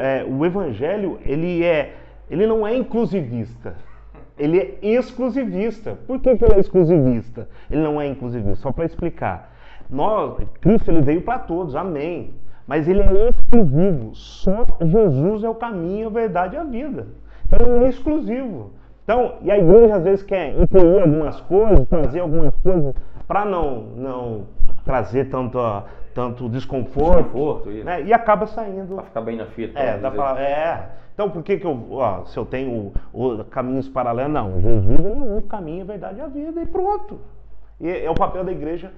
é, 0.00 0.24
o 0.28 0.44
evangelho 0.46 1.18
ele 1.24 1.64
é, 1.64 1.94
ele 2.30 2.46
não 2.46 2.64
é 2.66 2.76
inclusivista. 2.76 3.74
Ele 4.38 4.58
é 4.58 4.78
exclusivista. 4.82 5.96
Por 6.06 6.20
que, 6.20 6.36
que 6.36 6.44
ele 6.44 6.54
é 6.54 6.60
exclusivista? 6.60 7.48
Ele 7.70 7.82
não 7.82 8.00
é 8.00 8.06
inclusivista. 8.06 8.56
Só 8.56 8.72
para 8.72 8.84
explicar. 8.84 9.52
Nós, 9.88 10.36
Cristo 10.60 10.90
ele 10.90 11.02
veio 11.02 11.22
para 11.22 11.38
todos, 11.38 11.76
amém. 11.76 12.34
Mas 12.66 12.88
ele 12.88 13.00
é 13.00 13.28
exclusivo. 13.28 14.14
Só 14.14 14.64
Jesus 14.80 15.44
é 15.44 15.48
o 15.48 15.54
caminho, 15.54 16.08
a 16.08 16.10
verdade 16.10 16.56
e 16.56 16.58
a 16.58 16.64
vida. 16.64 17.06
Então 17.46 17.76
ele 17.76 17.84
é 17.84 17.88
exclusivo. 17.88 18.72
Então, 19.04 19.36
e 19.42 19.50
a 19.50 19.58
igreja 19.58 19.96
às 19.96 20.02
vezes 20.02 20.22
quer 20.22 20.58
incluir 20.58 21.02
algumas 21.02 21.40
coisas, 21.42 21.86
trazer 21.88 22.20
algumas 22.20 22.56
coisas 22.56 22.94
para 23.28 23.44
não, 23.44 23.80
não 23.96 24.46
trazer 24.84 25.28
tanto, 25.28 25.58
tanto 26.14 26.48
desconforto, 26.48 27.24
desconforto 27.24 27.68
né? 27.70 28.02
e 28.02 28.12
acaba 28.12 28.46
saindo. 28.46 28.96
Para 28.96 29.04
ficar 29.04 29.20
bem 29.20 29.36
na 29.36 29.46
fita. 29.46 29.78
É, 29.78 29.98
dá 29.98 30.10
pra, 30.10 30.40
é. 30.40 30.88
Então, 31.12 31.30
por 31.30 31.42
que, 31.42 31.58
que 31.58 31.66
eu, 31.66 31.86
ó, 31.92 32.24
se 32.24 32.36
eu 32.36 32.46
tenho 32.46 32.92
o, 33.12 33.26
o 33.26 33.44
caminhos 33.44 33.88
paralelos? 33.88 34.32
Não, 34.32 34.60
Jesus 34.60 34.98
é 35.04 35.08
um 35.08 35.40
caminho, 35.42 35.82
a 35.82 35.86
verdade 35.86 36.18
e 36.18 36.22
a 36.22 36.26
vida, 36.26 36.62
e 36.62 36.66
pronto. 36.66 37.20
E 37.80 37.88
é 37.88 38.10
o 38.10 38.14
papel 38.14 38.42
da 38.42 38.52
igreja 38.52 38.90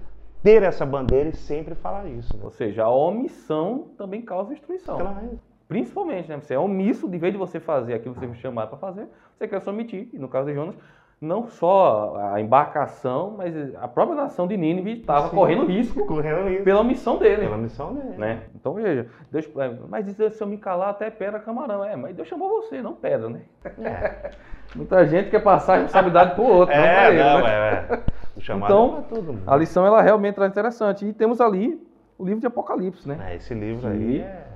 ter 0.42 0.62
essa 0.62 0.86
bandeira 0.86 1.30
e 1.30 1.36
sempre 1.36 1.74
falar 1.74 2.06
isso. 2.06 2.34
Né? 2.36 2.44
Ou 2.44 2.50
seja, 2.52 2.84
a 2.84 2.90
omissão 2.90 3.88
também 3.98 4.22
causa 4.22 4.50
destruição. 4.50 4.98
Claro. 4.98 5.38
Principalmente, 5.68 6.28
né? 6.28 6.38
Você 6.38 6.54
é 6.54 6.58
omisso, 6.58 7.08
de 7.08 7.18
vez 7.18 7.32
de 7.32 7.38
você 7.38 7.58
fazer 7.58 7.94
aquilo 7.94 8.14
que 8.14 8.20
você 8.20 8.26
foi 8.26 8.36
chamado 8.36 8.68
para 8.68 8.78
fazer, 8.78 9.08
você 9.36 9.48
quer 9.48 9.60
se 9.60 9.68
omitir. 9.68 10.08
E 10.12 10.18
no 10.18 10.28
caso 10.28 10.48
de 10.48 10.54
Jonas, 10.54 10.76
não 11.20 11.46
só 11.46 12.14
a 12.32 12.40
embarcação, 12.40 13.34
mas 13.36 13.54
a 13.76 13.88
própria 13.88 14.14
nação 14.14 14.46
de 14.46 14.56
Nínive 14.56 15.00
estava 15.00 15.30
correndo 15.30 15.64
risco, 15.64 16.04
correndo 16.06 16.48
risco 16.48 16.64
pela 16.64 16.84
missão 16.84 17.18
dele. 17.18 17.42
Pela 17.42 17.56
missão 17.56 17.94
dele. 17.94 18.16
Né? 18.16 18.42
Então 18.54 18.74
veja, 18.74 19.06
Deus, 19.32 19.48
é, 19.56 19.76
mas 19.88 20.06
se 20.06 20.40
eu 20.40 20.46
me 20.46 20.58
calar 20.58 20.90
até 20.90 21.10
pedra 21.10 21.40
camarão. 21.40 21.84
É, 21.84 21.96
mas 21.96 22.14
Deus 22.14 22.28
chamou 22.28 22.48
você, 22.48 22.82
não 22.82 22.94
pedra, 22.94 23.28
né? 23.28 23.40
É. 23.80 24.30
Muita 24.76 25.06
gente 25.06 25.30
quer 25.30 25.42
passar 25.42 25.74
a 25.74 25.76
responsabilidade 25.78 26.34
para 26.34 26.44
o 26.44 26.48
outro, 26.48 26.74
é, 26.74 26.78
não 26.78 26.84
para 26.84 27.08
ele. 27.08 27.22
Não, 27.22 27.42
né? 27.42 27.50
é, 27.50 27.94
é. 27.94 28.56
então, 28.56 29.04
é 29.10 29.50
a 29.50 29.56
lição 29.56 29.86
ela 29.86 30.02
realmente 30.02 30.40
é 30.40 30.46
interessante. 30.46 31.06
E 31.06 31.12
temos 31.14 31.40
ali 31.40 31.80
o 32.18 32.24
livro 32.24 32.40
de 32.40 32.46
Apocalipse, 32.46 33.08
né? 33.08 33.18
É, 33.30 33.36
esse 33.36 33.54
livro 33.54 33.88
aí 33.88 34.20
é 34.20 34.55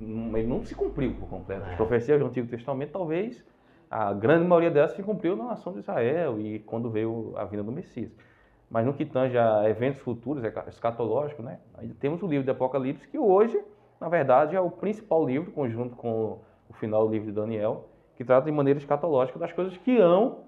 ele 0.00 0.46
não 0.46 0.62
se 0.62 0.74
cumpriu 0.74 1.14
por 1.14 1.28
completo. 1.28 1.62
As 1.64 1.72
é. 1.72 1.76
profecias 1.76 2.18
do 2.18 2.26
Antigo 2.26 2.48
Testamento, 2.48 2.92
talvez 2.92 3.44
a 3.90 4.12
grande 4.12 4.46
maioria 4.46 4.70
delas 4.70 4.92
se 4.92 5.02
cumpriu 5.02 5.34
na 5.36 5.44
nação 5.44 5.72
de 5.72 5.80
Israel 5.80 6.38
e 6.40 6.58
quando 6.60 6.90
veio 6.90 7.32
a 7.36 7.44
vinda 7.44 7.62
do 7.62 7.72
Messias. 7.72 8.10
Mas 8.70 8.84
no 8.84 8.92
que 8.92 9.04
tange 9.04 9.36
a 9.38 9.68
eventos 9.68 10.00
futuros, 10.00 10.44
é 10.44 10.52
escatológico, 10.68 11.42
né? 11.42 11.58
Aí 11.74 11.88
temos 11.88 12.22
o 12.22 12.26
livro 12.26 12.44
de 12.44 12.50
Apocalipse, 12.50 13.08
que 13.08 13.18
hoje, 13.18 13.58
na 13.98 14.08
verdade, 14.08 14.54
é 14.54 14.60
o 14.60 14.70
principal 14.70 15.24
livro, 15.24 15.50
conjunto 15.52 15.96
com 15.96 16.38
o 16.68 16.74
final 16.74 17.06
do 17.06 17.12
livro 17.12 17.28
de 17.28 17.32
Daniel, 17.32 17.88
que 18.14 18.24
trata 18.24 18.44
de 18.44 18.52
maneira 18.52 18.78
escatológica 18.78 19.38
das 19.38 19.52
coisas 19.52 19.76
que 19.78 19.98
hão 19.98 20.40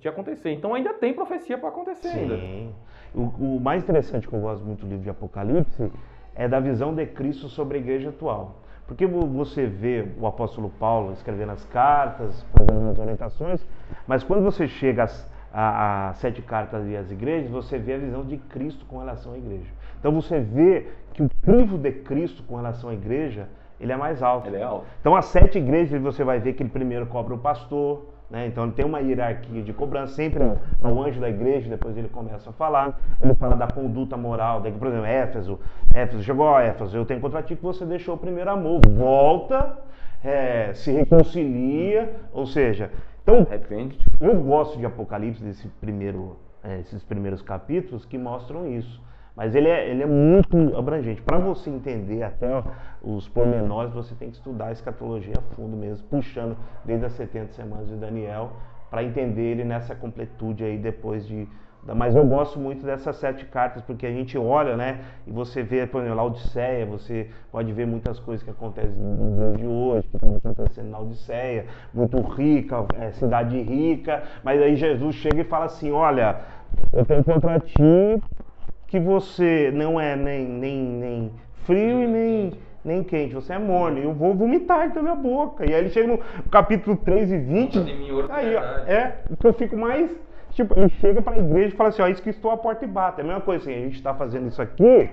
de 0.00 0.08
acontecer. 0.08 0.52
Então 0.52 0.74
ainda 0.74 0.94
tem 0.94 1.12
profecia 1.12 1.58
para 1.58 1.68
acontecer 1.68 2.08
Sim. 2.08 2.20
ainda. 2.20 2.72
O, 3.14 3.56
o 3.56 3.60
mais 3.60 3.82
interessante 3.82 4.26
que 4.26 4.32
eu 4.32 4.40
gosto 4.40 4.64
muito 4.64 4.86
do 4.86 4.88
livro 4.88 5.02
de 5.02 5.10
Apocalipse 5.10 5.92
é 6.34 6.48
da 6.48 6.60
visão 6.60 6.94
de 6.94 7.04
Cristo 7.04 7.48
sobre 7.48 7.78
a 7.78 7.80
igreja 7.80 8.10
atual. 8.10 8.62
Porque 8.86 9.06
você 9.06 9.66
vê 9.66 10.06
o 10.18 10.26
apóstolo 10.26 10.70
Paulo 10.78 11.12
escrevendo 11.12 11.52
as 11.52 11.64
cartas, 11.66 12.46
fazendo 12.56 12.90
as 12.90 12.98
orientações, 12.98 13.66
mas 14.06 14.22
quando 14.22 14.44
você 14.44 14.68
chega 14.68 15.04
às, 15.04 15.30
a 15.52 16.12
sete 16.14 16.40
cartas 16.40 16.86
e 16.86 16.96
às 16.96 17.10
igrejas, 17.10 17.50
você 17.50 17.78
vê 17.78 17.94
a 17.94 17.98
visão 17.98 18.24
de 18.24 18.36
Cristo 18.36 18.84
com 18.86 18.98
relação 18.98 19.32
à 19.32 19.38
igreja. 19.38 19.70
Então 19.98 20.12
você 20.12 20.38
vê 20.38 20.86
que 21.12 21.22
o 21.22 21.30
crivo 21.42 21.76
de 21.78 21.90
Cristo 21.90 22.42
com 22.44 22.56
relação 22.56 22.90
à 22.90 22.94
igreja, 22.94 23.48
ele 23.80 23.90
é 23.90 23.96
mais 23.96 24.22
alto. 24.22 24.48
Ele 24.48 24.58
é 24.58 24.62
alto. 24.62 24.86
Então 25.00 25.16
as 25.16 25.24
sete 25.26 25.58
igrejas 25.58 26.00
você 26.00 26.22
vai 26.22 26.38
ver 26.38 26.52
que 26.52 26.62
ele 26.62 26.70
primeiro 26.70 27.06
cobra 27.06 27.34
o 27.34 27.38
pastor, 27.38 28.06
né? 28.30 28.46
Então 28.46 28.64
ele 28.64 28.72
tem 28.72 28.84
uma 28.84 29.00
hierarquia 29.00 29.62
de 29.62 29.72
cobrança, 29.72 30.14
sempre 30.14 30.42
o 30.42 31.02
anjo 31.02 31.20
da 31.20 31.28
igreja, 31.28 31.68
depois 31.68 31.96
ele 31.96 32.08
começa 32.08 32.50
a 32.50 32.52
falar, 32.52 32.98
ele 33.22 33.34
fala 33.34 33.56
da 33.56 33.66
conduta 33.66 34.16
moral, 34.16 34.60
daí, 34.60 34.72
por 34.72 34.88
exemplo, 34.88 35.06
Éfeso, 35.06 35.60
Éfeso 35.94 36.22
chegou 36.22 36.54
a 36.54 36.62
Éfeso, 36.62 36.96
eu 36.96 37.04
tenho 37.04 37.20
contra 37.20 37.42
ti 37.42 37.56
que 37.56 37.62
você 37.62 37.84
deixou 37.84 38.14
o 38.14 38.18
primeiro 38.18 38.50
amor, 38.50 38.80
volta, 38.88 39.78
é, 40.24 40.72
se 40.74 40.90
reconcilia, 40.90 42.14
ou 42.32 42.46
seja, 42.46 42.90
então 43.22 43.46
eu 44.20 44.40
gosto 44.40 44.78
de 44.78 44.86
Apocalipse, 44.86 45.42
desse 45.42 45.66
primeiro, 45.80 46.36
é, 46.62 46.78
esses 46.78 47.02
primeiros 47.02 47.42
capítulos 47.42 48.04
que 48.04 48.16
mostram 48.16 48.68
isso. 48.68 49.00
Mas 49.36 49.54
ele 49.54 49.68
é, 49.68 49.90
ele 49.90 50.02
é 50.02 50.06
muito 50.06 50.56
abrangente. 50.74 51.20
Para 51.20 51.36
você 51.36 51.68
entender 51.68 52.22
até 52.22 52.64
os 53.02 53.28
pormenores, 53.28 53.92
você 53.92 54.14
tem 54.14 54.30
que 54.30 54.36
estudar 54.36 54.68
a 54.68 54.72
escatologia 54.72 55.34
a 55.36 55.54
fundo 55.54 55.76
mesmo, 55.76 56.06
puxando 56.08 56.56
desde 56.84 57.04
as 57.04 57.12
70 57.12 57.52
semanas 57.52 57.86
de 57.86 57.96
Daniel, 57.96 58.52
para 58.90 59.04
entender 59.04 59.42
ele 59.42 59.62
nessa 59.62 59.94
completude 59.94 60.64
aí 60.64 60.78
depois 60.78 61.26
de. 61.26 61.46
Mas 61.94 62.16
eu 62.16 62.26
gosto 62.26 62.58
muito 62.58 62.84
dessas 62.84 63.14
sete 63.16 63.44
cartas, 63.44 63.80
porque 63.82 64.06
a 64.06 64.10
gente 64.10 64.36
olha, 64.36 64.76
né? 64.76 65.00
E 65.24 65.30
você 65.30 65.62
vê, 65.62 65.86
por 65.86 66.00
exemplo, 66.00 66.18
a 66.18 66.24
Odisseia, 66.24 66.84
você 66.84 67.30
pode 67.52 67.72
ver 67.72 67.86
muitas 67.86 68.18
coisas 68.18 68.42
que 68.42 68.50
acontecem 68.50 68.90
no 68.90 69.14
mundo 69.14 69.56
de 69.56 69.66
hoje, 69.66 70.08
que 70.08 70.16
estão 70.16 70.34
acontecendo 70.34 70.90
na 70.90 70.98
Odisseia, 70.98 71.66
muito 71.94 72.20
rica, 72.22 72.84
é, 72.98 73.12
cidade 73.12 73.60
rica, 73.62 74.24
mas 74.42 74.60
aí 74.60 74.74
Jesus 74.74 75.14
chega 75.14 75.42
e 75.42 75.44
fala 75.44 75.66
assim: 75.66 75.92
olha, 75.92 76.40
eu 76.92 77.04
tenho 77.04 77.22
contra 77.22 77.60
ti 77.60 78.20
que 78.86 79.00
você 79.00 79.70
não 79.74 80.00
é 80.00 80.14
nem, 80.14 80.46
nem, 80.46 80.78
nem 80.78 81.32
frio 81.64 82.02
e 82.02 82.06
nem, 82.06 82.52
nem 82.84 83.02
quente, 83.02 83.34
você 83.34 83.52
é 83.54 83.58
morno, 83.58 83.98
eu 83.98 84.12
vou 84.12 84.34
vomitar 84.34 84.92
da 84.92 85.02
minha 85.02 85.14
boca. 85.14 85.68
E 85.68 85.74
aí 85.74 85.80
ele 85.80 85.90
chega 85.90 86.06
no 86.06 86.18
capítulo 86.50 86.96
3 86.96 87.32
e 87.32 87.38
20, 87.38 87.78
aí 88.30 88.56
ó, 88.56 88.60
é, 88.86 89.16
que 89.38 89.46
eu 89.46 89.52
fico 89.52 89.76
mais, 89.76 90.10
tipo, 90.52 90.78
ele 90.78 90.88
chega 91.00 91.20
para 91.20 91.34
a 91.34 91.38
igreja 91.38 91.74
e 91.74 91.76
fala 91.76 91.88
assim, 91.88 92.02
ó, 92.02 92.08
isso 92.08 92.22
que 92.22 92.30
estou 92.30 92.50
à 92.50 92.56
porta 92.56 92.84
e 92.84 92.88
bate. 92.88 93.20
É 93.20 93.24
a 93.24 93.26
mesma 93.26 93.40
coisa 93.40 93.62
assim, 93.62 93.74
a 93.74 93.84
gente 93.84 93.96
está 93.96 94.14
fazendo 94.14 94.48
isso 94.48 94.62
aqui, 94.62 95.10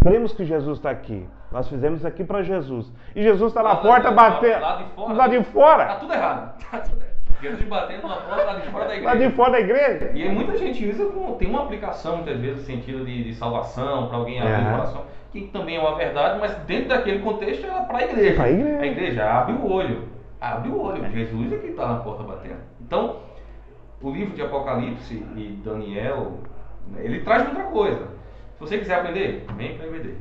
cremos 0.00 0.32
que 0.32 0.44
Jesus 0.44 0.78
está 0.78 0.90
aqui. 0.90 1.26
Nós 1.50 1.66
fizemos 1.68 2.00
isso 2.00 2.06
aqui 2.06 2.24
para 2.24 2.42
Jesus. 2.42 2.92
E 3.16 3.22
Jesus 3.22 3.50
está 3.50 3.62
na 3.62 3.76
porta 3.76 4.10
batendo. 4.10 4.60
Lá 4.60 4.76
de 4.76 4.94
fora. 4.94 5.14
Lá 5.14 5.28
de 5.28 5.44
fora. 5.44 5.86
Tá 5.86 5.94
tudo 5.96 6.12
errado. 6.12 6.58
Tá 6.70 6.78
tudo 6.80 7.02
errado. 7.02 7.17
Jesus 7.40 7.62
batendo 7.68 8.08
na 8.08 8.16
porta 8.16 8.44
lá 8.44 8.54
de 8.54 8.70
fora 8.70 8.86
da 8.86 8.96
igreja. 8.96 9.14
Lá 9.14 9.14
de 9.14 9.34
fora 9.34 9.50
da 9.52 9.60
igreja. 9.60 10.10
E 10.14 10.28
muita 10.28 10.56
gente 10.56 10.88
usa 10.88 11.06
com. 11.06 11.34
Tem 11.34 11.48
uma 11.48 11.62
aplicação, 11.62 12.16
muitas 12.16 12.38
vezes, 12.40 12.58
no 12.58 12.64
sentido 12.64 13.04
de, 13.04 13.24
de 13.24 13.34
salvação, 13.34 14.08
para 14.08 14.16
alguém 14.16 14.40
abrir 14.40 14.66
o 14.66 14.70
coração, 14.70 15.04
que 15.32 15.42
também 15.48 15.76
é 15.76 15.80
uma 15.80 15.96
verdade, 15.96 16.38
mas 16.40 16.54
dentro 16.66 16.88
daquele 16.88 17.20
contexto 17.20 17.66
é 17.66 17.80
para 17.84 17.98
a 17.98 18.04
igreja. 18.04 18.42
A 18.42 18.50
igreja. 18.50 18.80
A 18.80 18.86
igreja 18.86 19.30
abre 19.30 19.54
o 19.54 19.70
olho. 19.70 20.08
Abre 20.40 20.68
o 20.70 20.80
olho. 20.80 21.10
Jesus 21.10 21.52
é 21.52 21.56
quem 21.58 21.70
está 21.70 21.86
na 21.86 21.96
porta 21.96 22.22
batendo. 22.22 22.60
Então, 22.80 23.20
o 24.00 24.10
livro 24.10 24.34
de 24.34 24.42
Apocalipse 24.42 25.14
e 25.36 25.60
Daniel, 25.64 26.38
né, 26.88 27.00
ele 27.04 27.20
traz 27.20 27.44
muita 27.44 27.64
coisa. 27.64 28.18
Se 28.54 28.60
você 28.60 28.78
quiser 28.78 28.96
aprender, 28.96 29.44
vem 29.56 29.76
para 29.76 29.86
o 29.86 29.94
EBD. 29.94 30.14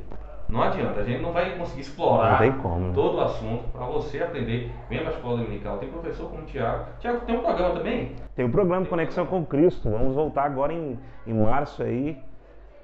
Não 0.49 0.63
adianta, 0.63 1.01
a 1.01 1.03
gente 1.03 1.21
não 1.21 1.33
vai 1.33 1.57
conseguir 1.57 1.81
explorar 1.81 2.39
como, 2.61 2.87
né? 2.87 2.91
todo 2.93 3.17
o 3.17 3.21
assunto 3.21 3.65
para 3.69 3.85
você 3.85 4.23
aprender. 4.23 4.71
Vem 4.89 4.99
para 4.99 5.09
a 5.09 5.13
escola 5.13 5.37
dominical. 5.37 5.77
Tem 5.77 5.89
professor 5.89 6.29
como 6.29 6.43
o 6.43 6.45
Tiago. 6.45 6.85
Tiago, 6.99 7.25
tem 7.25 7.37
um 7.37 7.41
programa 7.41 7.75
também? 7.75 8.15
Tem 8.33 8.45
o 8.45 8.47
um 8.47 8.51
programa 8.51 8.85
Conexão 8.85 9.25
com 9.25 9.45
Cristo. 9.45 9.89
Vamos 9.89 10.15
voltar 10.15 10.45
agora 10.45 10.71
em, 10.71 10.97
em 11.25 11.33
março 11.33 11.83
aí 11.83 12.17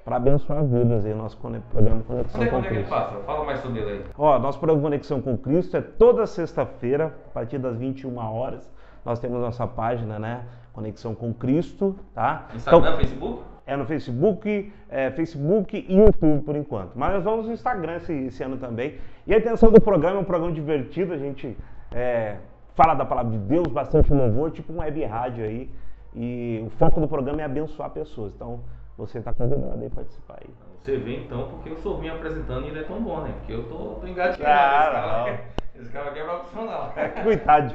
para 0.04 0.16
abençoar 0.16 0.62
vidas 0.64 1.06
aí, 1.06 1.14
nosso 1.14 1.38
programa 1.38 2.02
Conexão 2.02 2.42
Você, 2.42 2.50
com 2.50 2.60
Cristo. 2.60 2.66
É 2.66 2.68
que 2.68 2.78
ele 2.80 2.88
passa? 2.88 3.16
Fala 3.20 3.44
mais 3.44 3.60
sobre 3.60 3.80
ele 3.80 3.90
aí. 3.90 4.04
Ó, 4.18 4.38
nosso 4.38 4.58
programa 4.58 4.82
Conexão 4.82 5.22
com 5.22 5.36
Cristo 5.38 5.76
é 5.78 5.80
toda 5.80 6.26
sexta-feira, 6.26 7.14
a 7.30 7.30
partir 7.32 7.56
das 7.58 7.76
21 7.78 8.18
horas. 8.18 8.70
Nós 9.04 9.18
temos 9.18 9.40
nossa 9.40 9.66
página, 9.66 10.18
né? 10.18 10.44
Conexão 10.74 11.14
com 11.14 11.32
Cristo, 11.32 11.96
tá? 12.14 12.48
Instagram, 12.54 12.88
então, 12.88 12.96
Facebook? 12.98 13.53
É 13.66 13.76
no 13.76 13.86
Facebook, 13.86 14.72
é, 14.90 15.10
Facebook 15.12 15.86
e 15.88 15.96
YouTube 15.96 16.42
por 16.42 16.54
enquanto. 16.54 16.92
Mas 16.94 17.14
nós 17.14 17.24
vamos 17.24 17.46
no 17.46 17.52
Instagram 17.52 17.96
esse, 17.96 18.12
esse, 18.12 18.42
ano 18.42 18.58
também. 18.58 18.98
E 19.26 19.34
a 19.34 19.38
intenção 19.38 19.70
do 19.70 19.80
programa 19.80 20.18
é 20.18 20.20
um 20.20 20.24
programa 20.24 20.52
divertido, 20.52 21.14
a 21.14 21.18
gente 21.18 21.56
é, 21.90 22.36
fala 22.74 22.94
da 22.94 23.06
palavra 23.06 23.32
de 23.32 23.38
Deus, 23.38 23.68
bastante 23.68 24.12
louvor, 24.12 24.50
tipo 24.50 24.72
uma 24.72 24.84
web 24.84 25.04
rádio 25.04 25.44
aí. 25.44 25.70
E 26.14 26.62
o 26.66 26.70
foco 26.70 27.00
do 27.00 27.08
programa 27.08 27.40
é 27.40 27.44
abençoar 27.44 27.90
pessoas. 27.90 28.32
Então, 28.34 28.60
você 28.96 29.18
está 29.18 29.32
convidado 29.32 29.80
aí 29.80 29.86
a 29.86 29.90
participar 29.90 30.38
aí. 30.40 30.50
Você 30.82 30.98
vê 30.98 31.16
então 31.16 31.48
porque 31.48 31.70
eu 31.70 31.76
sou 31.78 31.98
vim 31.98 32.08
apresentando 32.08 32.66
e 32.66 32.68
ele 32.68 32.80
é 32.80 32.82
tão 32.82 33.02
bom, 33.02 33.22
né? 33.22 33.32
Porque 33.38 33.54
eu 33.54 33.64
tô, 33.64 33.94
tô 33.94 34.06
engatilhado. 34.06 34.96
Ah, 34.96 35.38
esse, 35.78 35.90
cara, 35.90 36.10
aqui 36.10 36.20
é 36.20 36.24
profissional. 36.24 36.94
Coitado. 37.22 37.74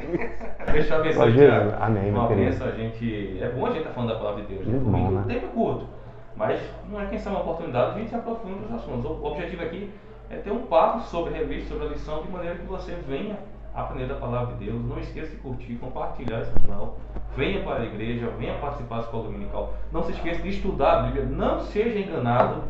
Deixa 0.71 0.93
eu 0.93 0.99
abençoar, 0.99 1.33
Thiago. 1.33 1.73
Amém, 1.79 2.11
meu 2.11 2.27
querido. 2.27 2.63
a 2.63 2.71
gente... 2.71 3.39
É 3.41 3.49
bom 3.49 3.65
a 3.65 3.69
gente 3.69 3.79
estar 3.79 3.89
tá 3.89 3.95
falando 3.95 4.09
da 4.13 4.17
palavra 4.17 4.41
de 4.43 4.53
Deus. 4.53 4.67
Né? 4.67 4.79
Bom, 4.79 5.11
né? 5.11 5.23
Tempo 5.27 5.45
é 5.45 5.49
curto. 5.49 5.87
Mas 6.35 6.61
não 6.89 7.01
é 7.01 7.07
quem 7.07 7.19
sabe 7.19 7.35
uma 7.35 7.41
oportunidade, 7.41 7.95
a 7.95 7.99
gente 7.99 8.09
se 8.09 8.15
aprofunda 8.15 8.55
nos 8.55 8.71
assuntos. 8.71 9.05
O 9.05 9.25
objetivo 9.25 9.61
aqui 9.61 9.91
é 10.29 10.37
ter 10.37 10.51
um 10.51 10.65
papo 10.67 11.01
sobre 11.01 11.33
a 11.33 11.37
revista, 11.37 11.69
sobre 11.69 11.87
a 11.87 11.89
lição, 11.89 12.21
de 12.21 12.31
maneira 12.31 12.55
que 12.55 12.65
você 12.65 12.93
venha 13.07 13.37
aprender 13.75 14.07
da 14.07 14.15
palavra 14.15 14.55
de 14.55 14.65
Deus. 14.65 14.81
Não 14.85 14.97
esqueça 14.99 15.31
de 15.31 15.37
curtir, 15.37 15.75
compartilhar 15.75 16.41
esse 16.41 16.51
canal. 16.61 16.97
Venha 17.35 17.61
para 17.63 17.81
a 17.81 17.85
igreja, 17.85 18.29
venha 18.37 18.57
participar 18.59 18.95
da 18.95 19.01
escola 19.01 19.25
dominical. 19.25 19.73
Não 19.91 20.03
se 20.03 20.11
esqueça 20.13 20.41
de 20.41 20.49
estudar 20.49 20.99
a 20.99 21.03
Bíblia. 21.03 21.25
Não 21.25 21.59
seja 21.59 21.99
enganado. 21.99 22.63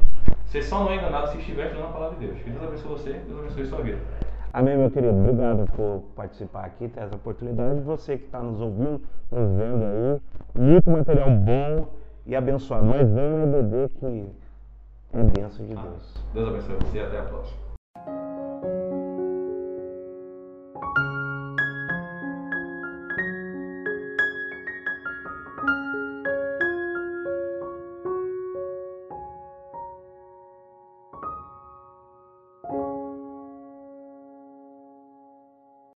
Você 0.45 0.63
só 0.63 0.83
não 0.83 0.91
é 0.91 0.95
enganado 0.95 1.27
se 1.29 1.37
estiver 1.37 1.67
estudando 1.67 1.89
a 1.89 1.93
palavra 1.93 2.17
de 2.17 2.25
Deus. 2.25 2.41
Que 2.41 2.49
Deus 2.49 2.63
abençoe 2.63 2.91
você, 2.91 3.13
Deus 3.13 3.39
abençoe 3.39 3.65
sua 3.67 3.81
vida. 3.83 3.99
Amém, 4.51 4.77
meu 4.77 4.89
querido. 4.89 5.15
Obrigado 5.15 5.65
por 5.75 6.03
participar 6.15 6.65
aqui, 6.65 6.87
ter 6.87 7.01
essa 7.01 7.15
oportunidade. 7.15 7.81
Você 7.81 8.17
que 8.17 8.25
está 8.25 8.39
nos 8.39 8.59
ouvindo, 8.59 9.01
nos 9.31 9.51
vendo 9.55 9.83
aí. 9.83 10.21
Muito 10.55 10.89
material 10.89 11.29
bom 11.29 11.87
e 12.25 12.35
abençoado. 12.35 12.85
Mas 12.85 13.07
vamos 13.11 13.49
bebê 13.49 13.89
que 13.89 14.27
é 15.13 15.23
bênção 15.23 15.65
de 15.65 15.75
Deus. 15.75 16.25
Deus 16.33 16.47
abençoe 16.49 16.75
você 16.75 16.97
e 16.97 17.01
até 17.01 17.19
a 17.19 17.23
próxima. 17.23 17.68